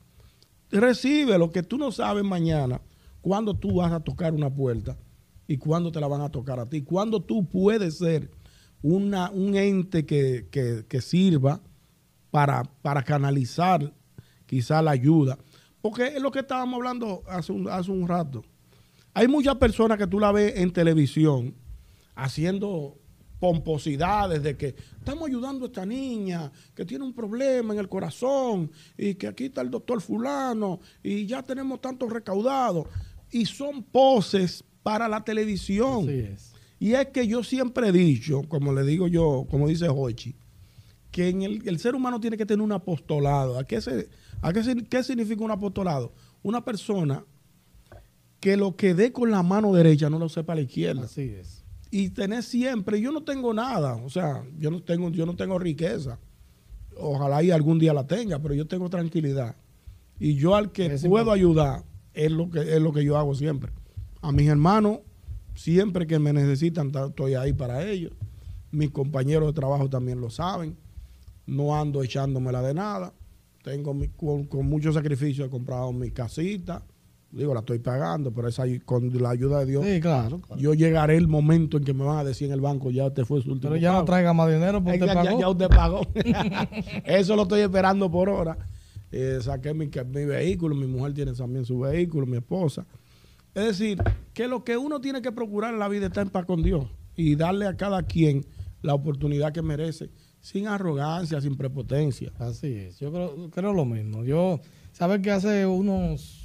[0.71, 2.81] Recíbelo, que tú no sabes mañana
[3.21, 4.97] cuándo tú vas a tocar una puerta
[5.49, 6.83] y cuándo te la van a tocar a ti.
[6.83, 8.31] Cuándo tú puedes ser
[8.83, 11.61] una, un ente que, que- que sirva
[12.31, 13.93] para, para canalizar
[14.47, 15.39] quizá la ayuda.
[15.83, 18.43] Porque es lo que estábamos hablando hace un, hace un rato.
[19.13, 21.55] Hay muchas personas que tú la ves en televisión
[22.15, 22.97] haciendo
[23.41, 28.71] pomposidades de que estamos ayudando a esta niña que tiene un problema en el corazón
[28.97, 32.87] y que aquí está el doctor fulano y ya tenemos tantos recaudados.
[33.31, 36.05] Y son poses para la televisión.
[36.05, 36.53] Así es.
[36.79, 40.35] Y es que yo siempre he dicho, como le digo yo, como dice Hochi,
[41.11, 43.59] que en el, el ser humano tiene que tener un apostolado.
[43.59, 44.09] ¿A qué, se,
[44.41, 46.13] a qué, qué significa un apostolado?
[46.43, 47.25] Una persona
[48.41, 51.05] que lo que dé con la mano derecha no lo sepa la izquierda.
[51.05, 51.60] Así es.
[51.91, 55.59] Y tener siempre, yo no tengo nada, o sea, yo no tengo, yo no tengo
[55.59, 56.19] riqueza.
[56.97, 59.57] Ojalá y algún día la tenga, pero yo tengo tranquilidad.
[60.19, 61.41] Y yo al que Es puedo importante.
[61.41, 61.85] ayudar
[62.15, 63.73] es lo que es lo que yo hago siempre.
[64.21, 64.99] A mis hermanos,
[65.55, 68.13] siempre que me necesitan, ta- estoy ahí para ellos.
[68.71, 70.77] Mis compañeros de trabajo también lo saben.
[71.47, 73.13] No ando echándomela de nada.
[73.65, 76.85] Tengo mi- con, con mucho sacrificio he comprado mi casita.
[77.33, 80.41] Digo, la estoy pagando, pero esa, con la ayuda de Dios Sí, claro.
[80.41, 80.61] claro.
[80.61, 83.25] yo llegaré el momento en que me van a decir en el banco, ya te
[83.25, 86.01] fue su último Pero ya no traiga más dinero porque ya, ya- usted pagó.
[87.05, 88.59] Eso lo estoy esperando por hora.
[89.13, 92.85] Eh, saqué mi, mi vehículo, mi mujer tiene también su vehículo, mi esposa.
[93.55, 93.99] Es decir,
[94.33, 96.87] que lo que uno tiene que procurar en la vida está en paz con Dios
[97.17, 98.45] y darle a cada quien
[98.83, 100.11] la oportunidad que merece,
[100.41, 102.33] sin arrogancia, sin prepotencia.
[102.39, 102.99] Así es.
[103.01, 104.25] Yo creo, creo lo mismo.
[104.25, 104.61] Yo,
[104.93, 106.40] ¿sabes que hace unos,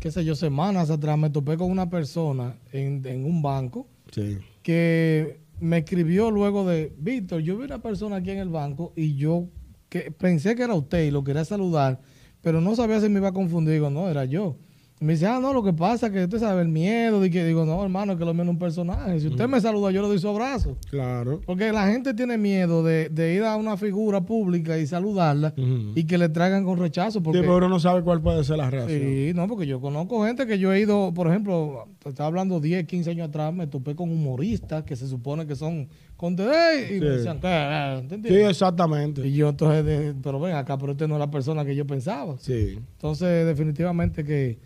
[0.00, 4.38] qué sé yo, semanas atrás me topé con una persona en, en un banco Sí.
[4.62, 9.16] que me escribió luego de, Víctor, yo vi una persona aquí en el banco y
[9.16, 9.46] yo
[9.88, 12.00] que pensé que era usted y lo quería saludar,
[12.42, 13.74] pero no sabía si me iba a confundir.
[13.74, 14.56] Digo, no, era yo.
[15.00, 17.24] Me dice, ah, no, lo que pasa es que usted sabe el miedo.
[17.24, 19.20] Y que digo, no, hermano, que lo mío no es un personaje.
[19.20, 20.76] Si usted me saluda, yo le doy su abrazo.
[20.90, 21.40] Claro.
[21.46, 25.54] Porque la gente tiene miedo de, de ir a una figura pública y saludarla
[25.94, 27.22] y que le traigan con rechazo.
[27.22, 29.00] Porque, Sí, pero uno no sabe cuál puede ser la reacción.
[29.00, 32.58] Sí, no, porque yo conozco gente que yo he ido, por ejemplo, te estaba hablando
[32.60, 36.42] 10, 15 años atrás, me topé con humoristas que se supone que son conte
[36.90, 38.04] y me decían, ¿qué?
[38.08, 39.26] ¿Te Sí, exactamente.
[39.26, 42.36] Y yo entonces, pero ven acá, pero esta no es la persona que yo pensaba.
[42.38, 42.78] Sí.
[42.94, 44.58] Entonces, definitivamente que,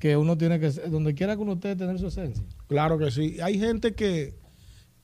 [0.00, 2.42] que uno tiene que, ser- donde quiera que uno esté, tener su esencia.
[2.66, 3.36] Claro que sí.
[3.40, 4.34] Hay gente que,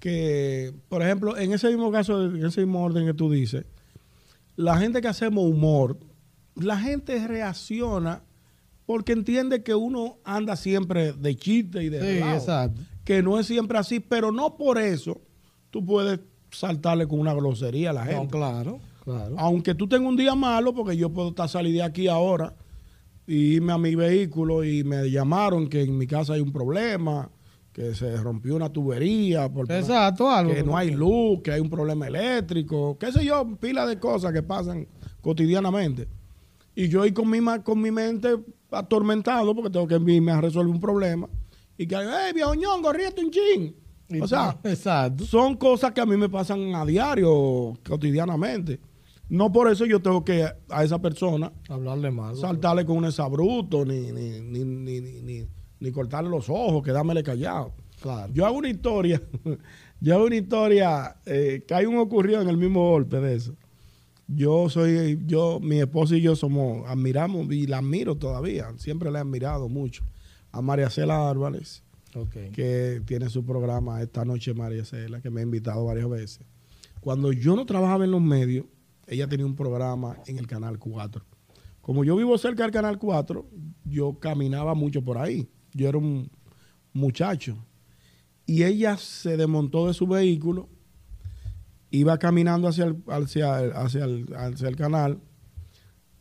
[0.01, 3.65] que, por ejemplo, en ese mismo caso, en ese mismo orden que tú dices,
[4.57, 5.99] la gente que hacemos humor,
[6.55, 8.23] la gente reacciona
[8.87, 12.81] porque entiende que uno anda siempre de chiste y de Sí, exacto.
[13.05, 15.21] que no es siempre así, pero no por eso
[15.71, 16.21] tú puedes
[16.51, 18.23] saltarle con una grosería a la gente.
[18.25, 19.35] No, claro, claro.
[19.39, 22.55] Aunque tú tengas un día malo, porque yo puedo estar salir de aquí ahora
[23.27, 27.31] y irme a mi vehículo y me llamaron que en mi casa hay un problema,
[27.73, 30.55] que se rompió una tubería, por Exacto, algo.
[30.55, 34.33] que no hay luz, que hay un problema eléctrico, qué sé yo, pila de cosas
[34.33, 34.87] que pasan
[35.21, 36.09] cotidianamente.
[36.75, 38.37] Y yo ahí con mi, con mi mente
[38.71, 41.29] atormentado porque tengo que irme a resolver un problema.
[41.77, 43.77] Y que, hey, viejo ñongo, ríete un chin.
[44.23, 45.25] O sea, exacto.
[45.25, 48.81] son cosas que a mí me pasan a diario, cotidianamente.
[49.29, 52.37] No por eso yo tengo que a esa persona Hablarle mal.
[52.37, 55.49] saltarle con un exabruto, ni, ni, ni, ni, ni, ni-
[55.81, 57.75] ni cortarle los ojos, quedármele callado.
[58.01, 58.33] Claro.
[58.33, 59.21] Yo hago una historia,
[60.01, 63.55] yo hago una historia eh, que hay un ocurrido en el mismo golpe de eso.
[64.29, 69.19] Yo soy, yo, mi esposa y yo somos, admiramos y la admiro todavía, siempre la
[69.19, 70.05] he admirado mucho.
[70.53, 71.83] A María Cela Álvarez,
[72.53, 76.41] que tiene su programa esta noche, María Cela, que me ha invitado varias veces.
[77.01, 78.65] Cuando yo no trabajaba en los medios,
[79.07, 81.25] ella tenía un programa en el Canal 4.
[81.81, 83.49] Como yo vivo cerca del Canal 4,
[83.85, 85.49] yo caminaba mucho por ahí.
[85.73, 86.31] Yo era un
[86.93, 87.57] muchacho.
[88.45, 90.69] Y ella se desmontó de su vehículo,
[91.91, 95.21] iba caminando hacia el, hacia, hacia hacia el canal,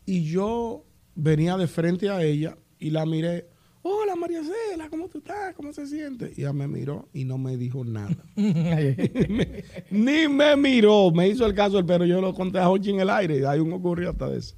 [0.04, 0.84] y yo
[1.14, 3.48] venía de frente a ella y la miré.
[3.88, 5.54] Hola María Cela, ¿cómo tú estás?
[5.54, 6.32] ¿Cómo se siente?
[6.36, 8.16] Y ella me miró y no me dijo nada.
[8.34, 13.10] Ni me miró, me hizo el caso, pero yo lo conté a Hochi en el
[13.10, 14.56] aire y ahí un ocurrió hasta de eso.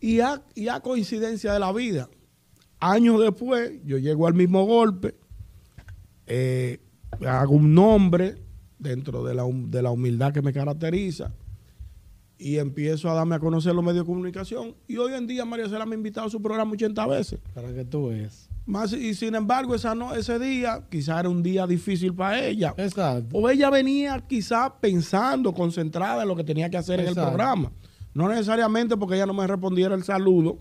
[0.00, 2.08] Y a, y a coincidencia de la vida,
[2.80, 5.14] años después, yo llego al mismo golpe,
[6.26, 6.80] eh,
[7.26, 8.36] hago un nombre
[8.78, 11.34] dentro de la, de la humildad que me caracteriza
[12.42, 14.74] y empiezo a darme a conocer los medios de comunicación.
[14.88, 17.40] Y hoy en día María Cela me ha invitado a su programa 80 veces.
[17.54, 18.48] Para que tú veas.
[18.66, 22.74] Más, y sin embargo, esa no, ese día quizá era un día difícil para ella.
[22.76, 23.36] Exacto.
[23.36, 27.72] O ella venía quizá pensando, concentrada en lo que tenía que hacer en el programa.
[28.14, 30.58] No necesariamente porque ella no me respondiera el saludo.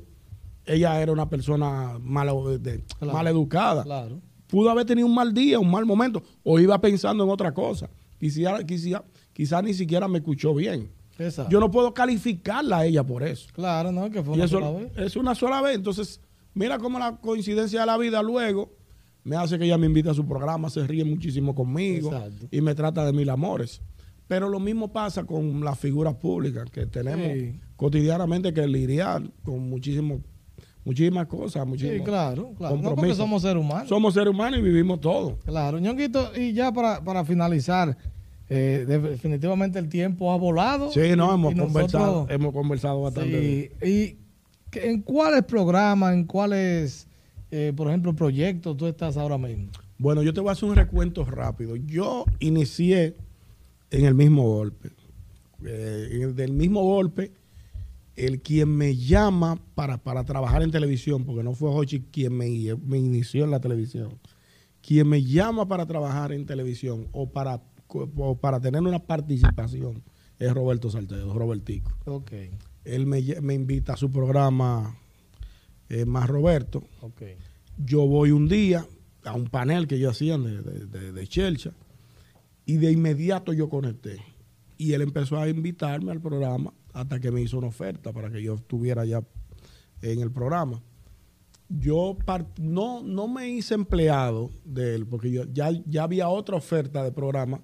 [0.66, 2.28] Ella era una persona mal,
[2.62, 3.14] de- Claro.
[3.14, 3.84] mal educada.
[3.84, 4.22] Claro.
[4.48, 7.90] Pudo haber tenido un mal día, un mal momento, o iba pensando en otra cosa.
[8.20, 9.04] Quizá, quizá,
[9.34, 10.90] quizá ni siquiera me escuchó bien.
[11.22, 11.52] Exacto.
[11.52, 13.50] Yo no puedo calificarla a ella por eso.
[13.54, 14.10] Claro, ¿no?
[14.10, 14.92] Que fue Y una eso sola vez.
[14.98, 15.76] es una sola vez.
[15.76, 16.20] Entonces,
[16.54, 18.72] mira cómo la coincidencia de la vida luego
[19.24, 22.48] me hace que ella me invite a su programa, se ríe muchísimo conmigo Exacto.
[22.52, 23.82] y me trata de mil amores.
[24.28, 27.60] Pero lo mismo pasa con las figuras públicas que tenemos Sí.
[27.76, 30.22] cotidianamente que lidiar con muchísimo,
[30.86, 32.78] muchísimas cosas, Sí, muchísimos claro, claro.
[32.78, 33.90] No, porque somos seres humanos.
[33.90, 35.38] Somos seres humanos y vivimos todo.
[35.46, 37.96] Claro, ñonguito, y ya para, para finalizar,
[38.54, 40.92] eh, definitivamente el tiempo ha volado.
[40.92, 43.72] Sí, no, hemos nosotros- conversado, hemos conversado bastante.
[43.82, 47.08] Sí, y en cuáles programas, en cuáles,
[47.50, 49.70] eh, por ejemplo, proyectos tú estás ahora mismo.
[49.98, 51.76] Bueno, yo te voy a hacer un recuento rápido.
[51.76, 53.16] Yo inicié
[53.90, 54.90] en el mismo golpe.
[55.66, 57.32] Eh, en el del mismo golpe,
[58.16, 62.48] el quien me llama para, para trabajar en televisión, porque no fue Hochi quien me,
[62.86, 64.18] me inició en la televisión,
[64.82, 67.62] quien me llama para trabajar en televisión o para,
[68.42, 70.04] para tener una participación
[70.40, 71.92] es Roberto Salcedo, Robertico.
[72.06, 72.32] Ok,
[72.86, 74.98] Él me, me invita a su programa
[75.90, 77.22] eh, Más Roberto ok.
[77.78, 78.86] yo voy un día
[79.24, 81.72] a un panel que ellos hacían de, de, de- de Chelcha
[82.66, 84.18] y de inmediato yo conecté.
[84.78, 88.42] Y él empezó a invitarme al programa hasta que me hizo una oferta para que
[88.42, 89.22] yo estuviera ya
[90.02, 90.82] en el programa.
[91.70, 92.18] Yo
[92.60, 97.12] no, no me hice empleado de él porque yo, ya, ya había otra oferta de
[97.12, 97.62] programa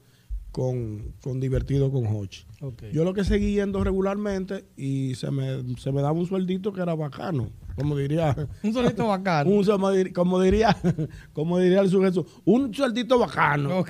[0.52, 2.44] con, con Divertido con Hochi.
[2.92, 6.82] Yo lo que seguí yendo regularmente y se me, se me daba un sueldito que
[6.82, 9.50] era bacano, como diría Un solito bacano.
[9.52, 10.76] un, como dir- como diría,
[11.34, 13.84] como diría el sujeto, un sueldito bacano.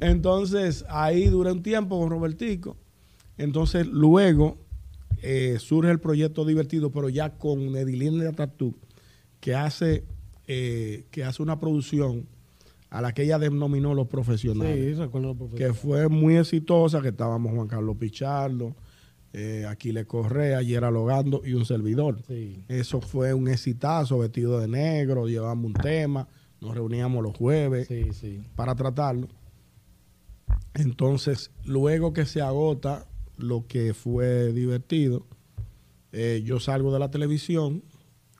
[0.00, 2.76] Entonces, ahí duré un tiempo con Robertico.
[3.38, 4.58] Entonces, luego
[5.22, 8.74] eh, surge el proyecto divertido, pero ya con Edilina Tatú,
[9.40, 10.04] que hace,
[10.48, 12.26] eh, que hace una producción
[12.92, 15.58] a la que ella denominó los profesionales Sí, recuerdo, profesor.
[15.58, 18.76] que fue muy exitosa, que estábamos Juan Carlos Pichardo,
[19.32, 22.20] eh, Aquiles Correa, Gerald Logando y un servidor.
[22.28, 22.64] Sí.
[22.68, 26.28] Eso fue un exitazo, vestido de negro, llevamos un tema,
[26.60, 28.40] nos reuníamos los jueves Sí, sí.
[28.56, 29.26] para tratarlo.
[30.74, 35.26] Entonces, luego que se agota lo que fue divertido,
[36.12, 37.82] eh, yo salgo de la televisión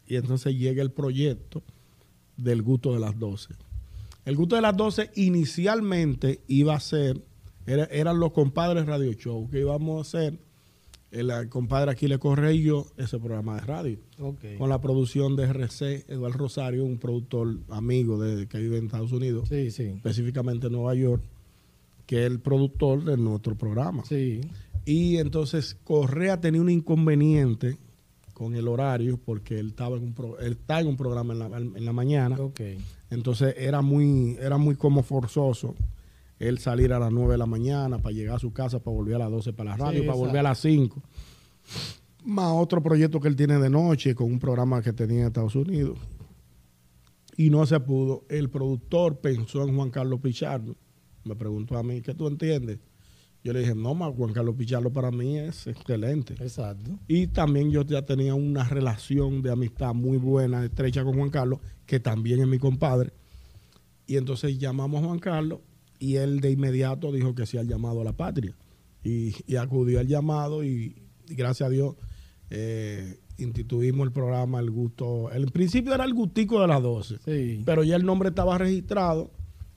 [0.07, 1.63] y entonces llega el proyecto
[2.37, 3.55] del gusto de las 12.
[4.25, 7.21] El gusto de las 12 inicialmente iba a ser,
[7.67, 10.39] era- eran los compadres Radio Show, que íbamos a hacer,
[11.11, 14.57] el, compadre Aquiles Correa y yo, ese programa de radio Ok.
[14.57, 19.13] con la producción de RC, Eduardo Rosario, un productor amigo de, que vive en Estados
[19.13, 19.83] Unidos, Sí, sí.
[19.85, 21.23] específicamente en Nueva York,
[22.07, 24.05] que es el productor de nuestro programa.
[24.07, 24.41] Sí.
[24.87, 27.77] Y entonces Correa tenía un inconveniente
[28.33, 31.39] con el horario porque él estaba en un, pro- él está en un programa en
[31.39, 32.37] la, en la mañana.
[32.41, 32.61] Ok.
[33.13, 35.75] Entonces era muy, era muy como forzoso
[36.39, 39.17] él salir a las 9 de la mañana para llegar a su casa, para volver
[39.17, 41.03] a las 12 para la radio, Sí, para volver a las 5.
[42.25, 45.55] Más otro proyecto que él tiene de noche con un programa que tenía en Estados
[45.55, 45.99] Unidos.
[47.37, 48.25] Y no se pudo.
[48.29, 50.75] El productor pensó en Juan Carlos Pichardo.
[51.25, 52.79] Me preguntó a mí, ¿qué tú entiendes?
[53.45, 56.35] Yo le dije, no, ma, Juan Carlos Pichardo para mí es excelente.
[56.35, 56.99] Exacto.
[57.09, 61.59] Y también yo ya tenía una relación de amistad muy buena, estrecha con Juan Carlos,
[61.85, 63.13] que también es mi compadre.
[64.07, 65.59] Y entonces llamamos a Juan Carlos
[65.99, 68.55] y él de inmediato dijo que sí al llamado a la patria.
[69.03, 71.97] Y, y acudió al llamado y, gracias a Dios
[72.51, 75.31] eh, instituimos el programa El Gusto.
[75.33, 77.63] El principio era el Gustico de las 12, Sí.
[77.65, 79.33] pero ya el nombre estaba registrado.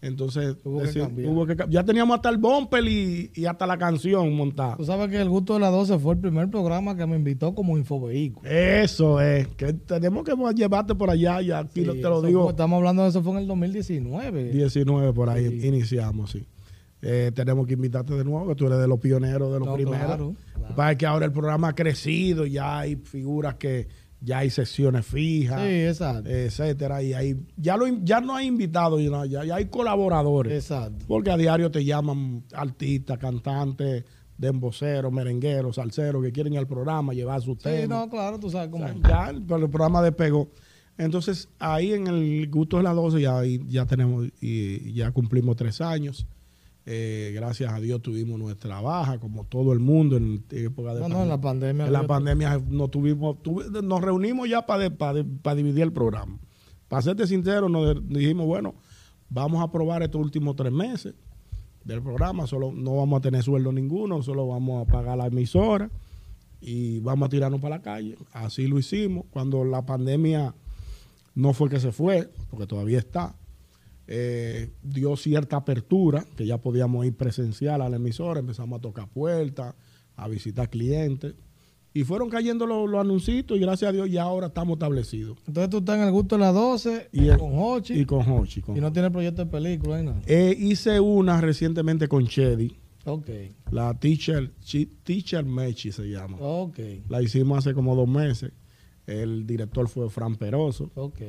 [0.05, 1.29] Entonces Hubo que cambiar.
[1.31, 4.75] hubo que ca- ya teníamos hasta el bumper y, y hasta la canción montada.
[4.77, 7.53] Tú sabes que El Gusto de las 12 fue el primer programa que me invitó
[7.55, 8.49] como infovehículo.
[8.49, 12.43] Eso es, que tenemos que llevarte por allá y aquí Sí, te lo digo.
[12.43, 14.51] fue- estamos hablando de eso fue en el 2019.
[14.51, 15.67] 19 por ahí Sí.
[15.67, 16.45] iniciamos, sí.
[17.01, 19.75] Eh, tenemos que invitarte de nuevo, que tú eres de los pioneros, de los No,
[19.75, 19.99] primeros.
[20.05, 20.75] claro, claro.
[20.75, 23.87] Para que ahora el programa ha crecido, ya hay figuras que
[24.25, 26.29] ya hay secciones fijas, Sí, exacto.
[26.29, 28.99] etcétera, y hay, ya, lo, ya no hay invitados,
[29.29, 30.51] ya, hay colaboradores.
[30.53, 31.05] Exacto.
[31.07, 34.03] Porque a diario te llaman artistas, cantantes,
[34.37, 37.87] demboceros, merengueros, salseros que quieren ir al programa, llevar sus Sí, temas.
[37.89, 38.85] no, claro, tú sabes O cómo.
[38.87, 40.49] sea, ya el, el programa despegó.
[40.97, 45.55] Entonces, ahí en el gusto de las 12 ya, ahí ya tenemos y ya cumplimos
[45.55, 46.25] tres años.
[46.87, 51.09] Eh, gracias a Dios tuvimos nuestra baja, como todo el mundo en época de No,
[51.09, 51.87] no, en la pandemia.
[51.87, 56.37] en la pandemia no tuvimos, tuvi- nos reunimos ya para dividir el programa.
[56.87, 58.75] Para serte sincero, nos dijimos, bueno,
[59.29, 61.15] vamos a probar estos últimos tres meses
[61.83, 65.89] del programa, solo no vamos a tener sueldo ninguno, solo vamos a pagar la emisora
[66.61, 68.15] y vamos a tirarnos para la calle.
[68.31, 69.25] Así lo hicimos.
[69.31, 70.53] Cuando la pandemia
[71.33, 73.35] no fue que se fue, porque todavía está,
[74.07, 79.07] eh, dio cierta apertura, que ya podíamos ir presencial a la emisora, empezamos a tocar
[79.09, 79.73] puertas,
[80.15, 81.35] a visitar clientes,
[81.93, 85.37] y fueron cayendo los, los anuncios y gracias a Dios ya ahora estamos establecidos.
[85.47, 88.05] Entonces tú estás en el gusto de las 12 Y el- con Hochi Y y,
[88.05, 88.61] con Hochi.
[88.61, 90.21] con- no tienes proyecto de película.
[90.25, 92.75] Eh, hice una recientemente con Chedi,
[93.05, 93.29] Ok,
[93.71, 94.51] la Teacher,
[95.03, 96.37] Teacher Mechi se llama.
[96.39, 98.51] ok, La hicimos hace como dos meses.
[99.07, 100.91] El director fue Fran Peroso.
[100.95, 101.21] ok.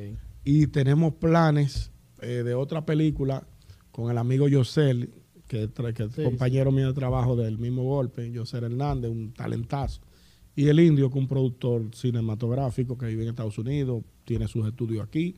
[0.43, 3.47] Y tenemos planes eh, de otra película
[3.91, 5.11] con el amigo Yosel,
[5.47, 10.01] que, que es Sí, compañero mío de trabajo del mismo golpe, Yosel Hernández, un talentazo.
[10.55, 14.67] Y el indio, que es un productor cinematográfico que vive en Estados Unidos, tiene sus
[14.67, 15.35] estudios aquí.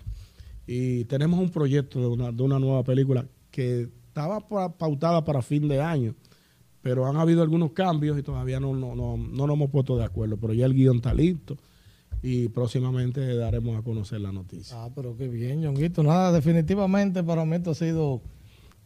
[0.65, 5.41] Y tenemos un proyecto de una, de una nueva película que estaba pa- pautada para
[5.41, 6.15] fin de año,
[6.81, 10.05] pero han habido algunos cambios y todavía no, no, no, no nos hemos puesto de
[10.05, 10.37] acuerdo.
[10.37, 11.57] Pero ya el guion está listo
[12.21, 14.75] y próximamente daremos a conocer la noticia.
[14.83, 16.03] Ah, pero qué bien, Ñonguito.
[16.03, 18.21] Nada, definitivamente para mí esto ha sido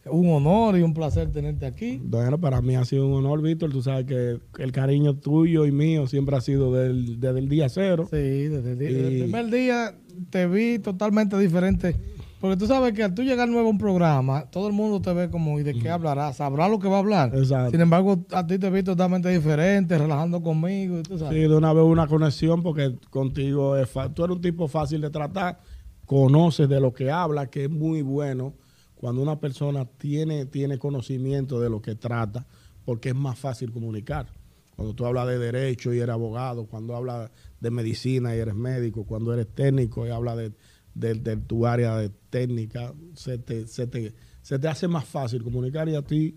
[0.06, 2.00] un honor y un placer tenerte aquí.
[2.04, 3.72] Bueno, para mí ha sido un honor, Víctor.
[3.72, 7.70] Tú sabes que el cariño tuyo y mío siempre ha sido del- desde el día
[7.70, 8.06] cero.
[8.10, 9.96] Sí, desde el, di- desde el primer día
[10.30, 11.96] te vi totalmente diferente.
[12.44, 15.14] Porque tú sabes que al tú llegar nuevo a un programa, todo el mundo te
[15.14, 16.34] ve como, ¿y de qué hablará?
[16.34, 17.34] Sabrá lo que va a hablar.
[17.34, 17.72] Exacto.
[17.72, 21.50] Sin embargo, a ti te vi totalmente diferente, relajando conmigo, y tú Sí, sabes.
[21.50, 25.62] de una vez una conexión porque contigo es tú eres un tipo fácil de tratar,
[26.06, 28.56] conoces de lo que habla, que es muy bueno
[28.96, 32.46] cuando una persona tiene, tiene conocimiento de lo que trata,
[32.84, 34.28] porque es más fácil comunicar.
[34.76, 37.32] Cuando tú hablas de derecho y eres abogado, cuando hablas
[37.62, 40.52] de medicina y eres médico, cuando eres técnico y hablas de,
[40.96, 45.44] de- de tu área de técnica, se te, se, te, se te hace más fácil
[45.44, 46.36] comunicar y a ti,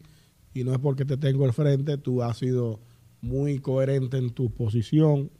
[0.54, 2.80] y no es porque te tengo al frente, tú has sido
[3.20, 5.30] muy coherente en tu posición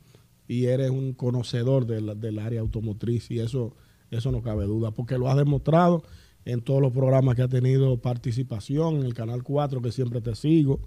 [0.49, 3.75] y eres un conocedor del, del área automotriz y eso,
[4.11, 6.03] eso no cabe duda, porque lo has demostrado
[6.45, 10.35] en todos los programas que ha tenido participación, en el Canal 4 que siempre te
[10.35, 10.81] sigo,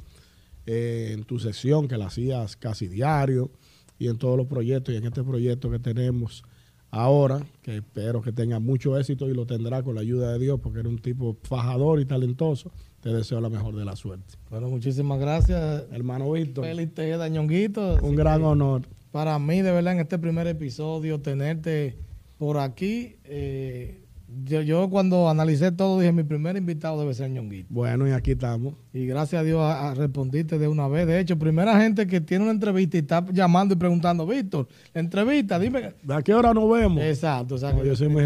[0.66, 3.52] eh, en tu sesión que la hacías casi diario
[3.98, 6.44] y en todos los proyectos y en este proyecto que tenemos
[6.92, 10.60] ahora, que espero que tenga mucho éxito y lo tendrá con la ayuda de Dios,
[10.62, 12.72] porque eres un tipo fajador y talentoso,
[13.02, 14.36] te deseo la mejor de la suerte.
[14.50, 15.86] Bueno, muchísimas gracias.
[15.92, 17.98] Hermano Víctor, Félix Tejeda Ñonguito.
[17.98, 18.82] Así un gran honor.
[19.12, 21.98] Para mí, de verdad, en este primer episodio, tenerte
[22.38, 23.16] por aquí.
[23.24, 24.04] eh,
[24.46, 27.68] yo, yo cuando analicé todo dije, mi primer invitado debe ser Ñonguito.
[27.70, 28.76] Bueno, y aquí estamos.
[28.94, 31.08] Y gracias a Dios a, a respondiste de una vez.
[31.08, 35.58] De hecho, primera gente que tiene una entrevista y está llamando y preguntando, Víctor, entrevista,
[35.60, 35.94] dime.
[36.10, 37.04] ¿A qué hora nos vemos?
[37.04, 38.26] Exacto, o sea No, que yo soy muy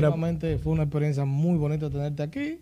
[0.62, 2.60] fue una experiencia muy bonita tenerte aquí.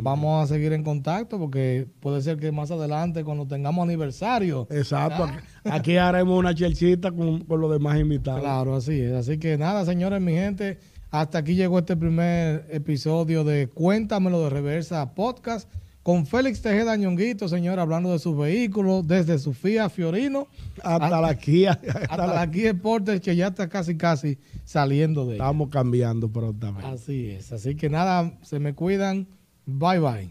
[0.00, 5.24] Vamos a seguir en contacto porque puede ser que más adelante, cuando tengamos aniversario, Exacto.
[5.24, 8.40] Aquí, aquí haremos una chelchita con, con los demás invitados.
[8.40, 9.12] Claro, así es.
[9.12, 10.78] Así que nada, señores, mi gente,
[11.12, 15.70] hasta aquí llegó este primer episodio de Cuéntamelo de Reversa Podcast
[16.02, 20.48] con Félix Tejeda Ñonguito, señor, hablando de sus vehículos, desde su Fiat Fiorino
[20.82, 21.78] Hasta la Kia.
[22.08, 25.44] hasta la Kia Sportage, que ya está casi, casi saliendo de ella.
[25.44, 26.88] Estamos cambiando prontamente.
[26.88, 27.52] Así es.
[27.52, 29.28] Así que nada, se me cuidan.
[29.66, 30.30] Bye, bye.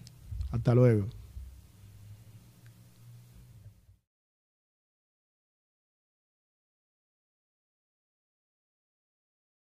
[0.50, 1.06] Hasta luego.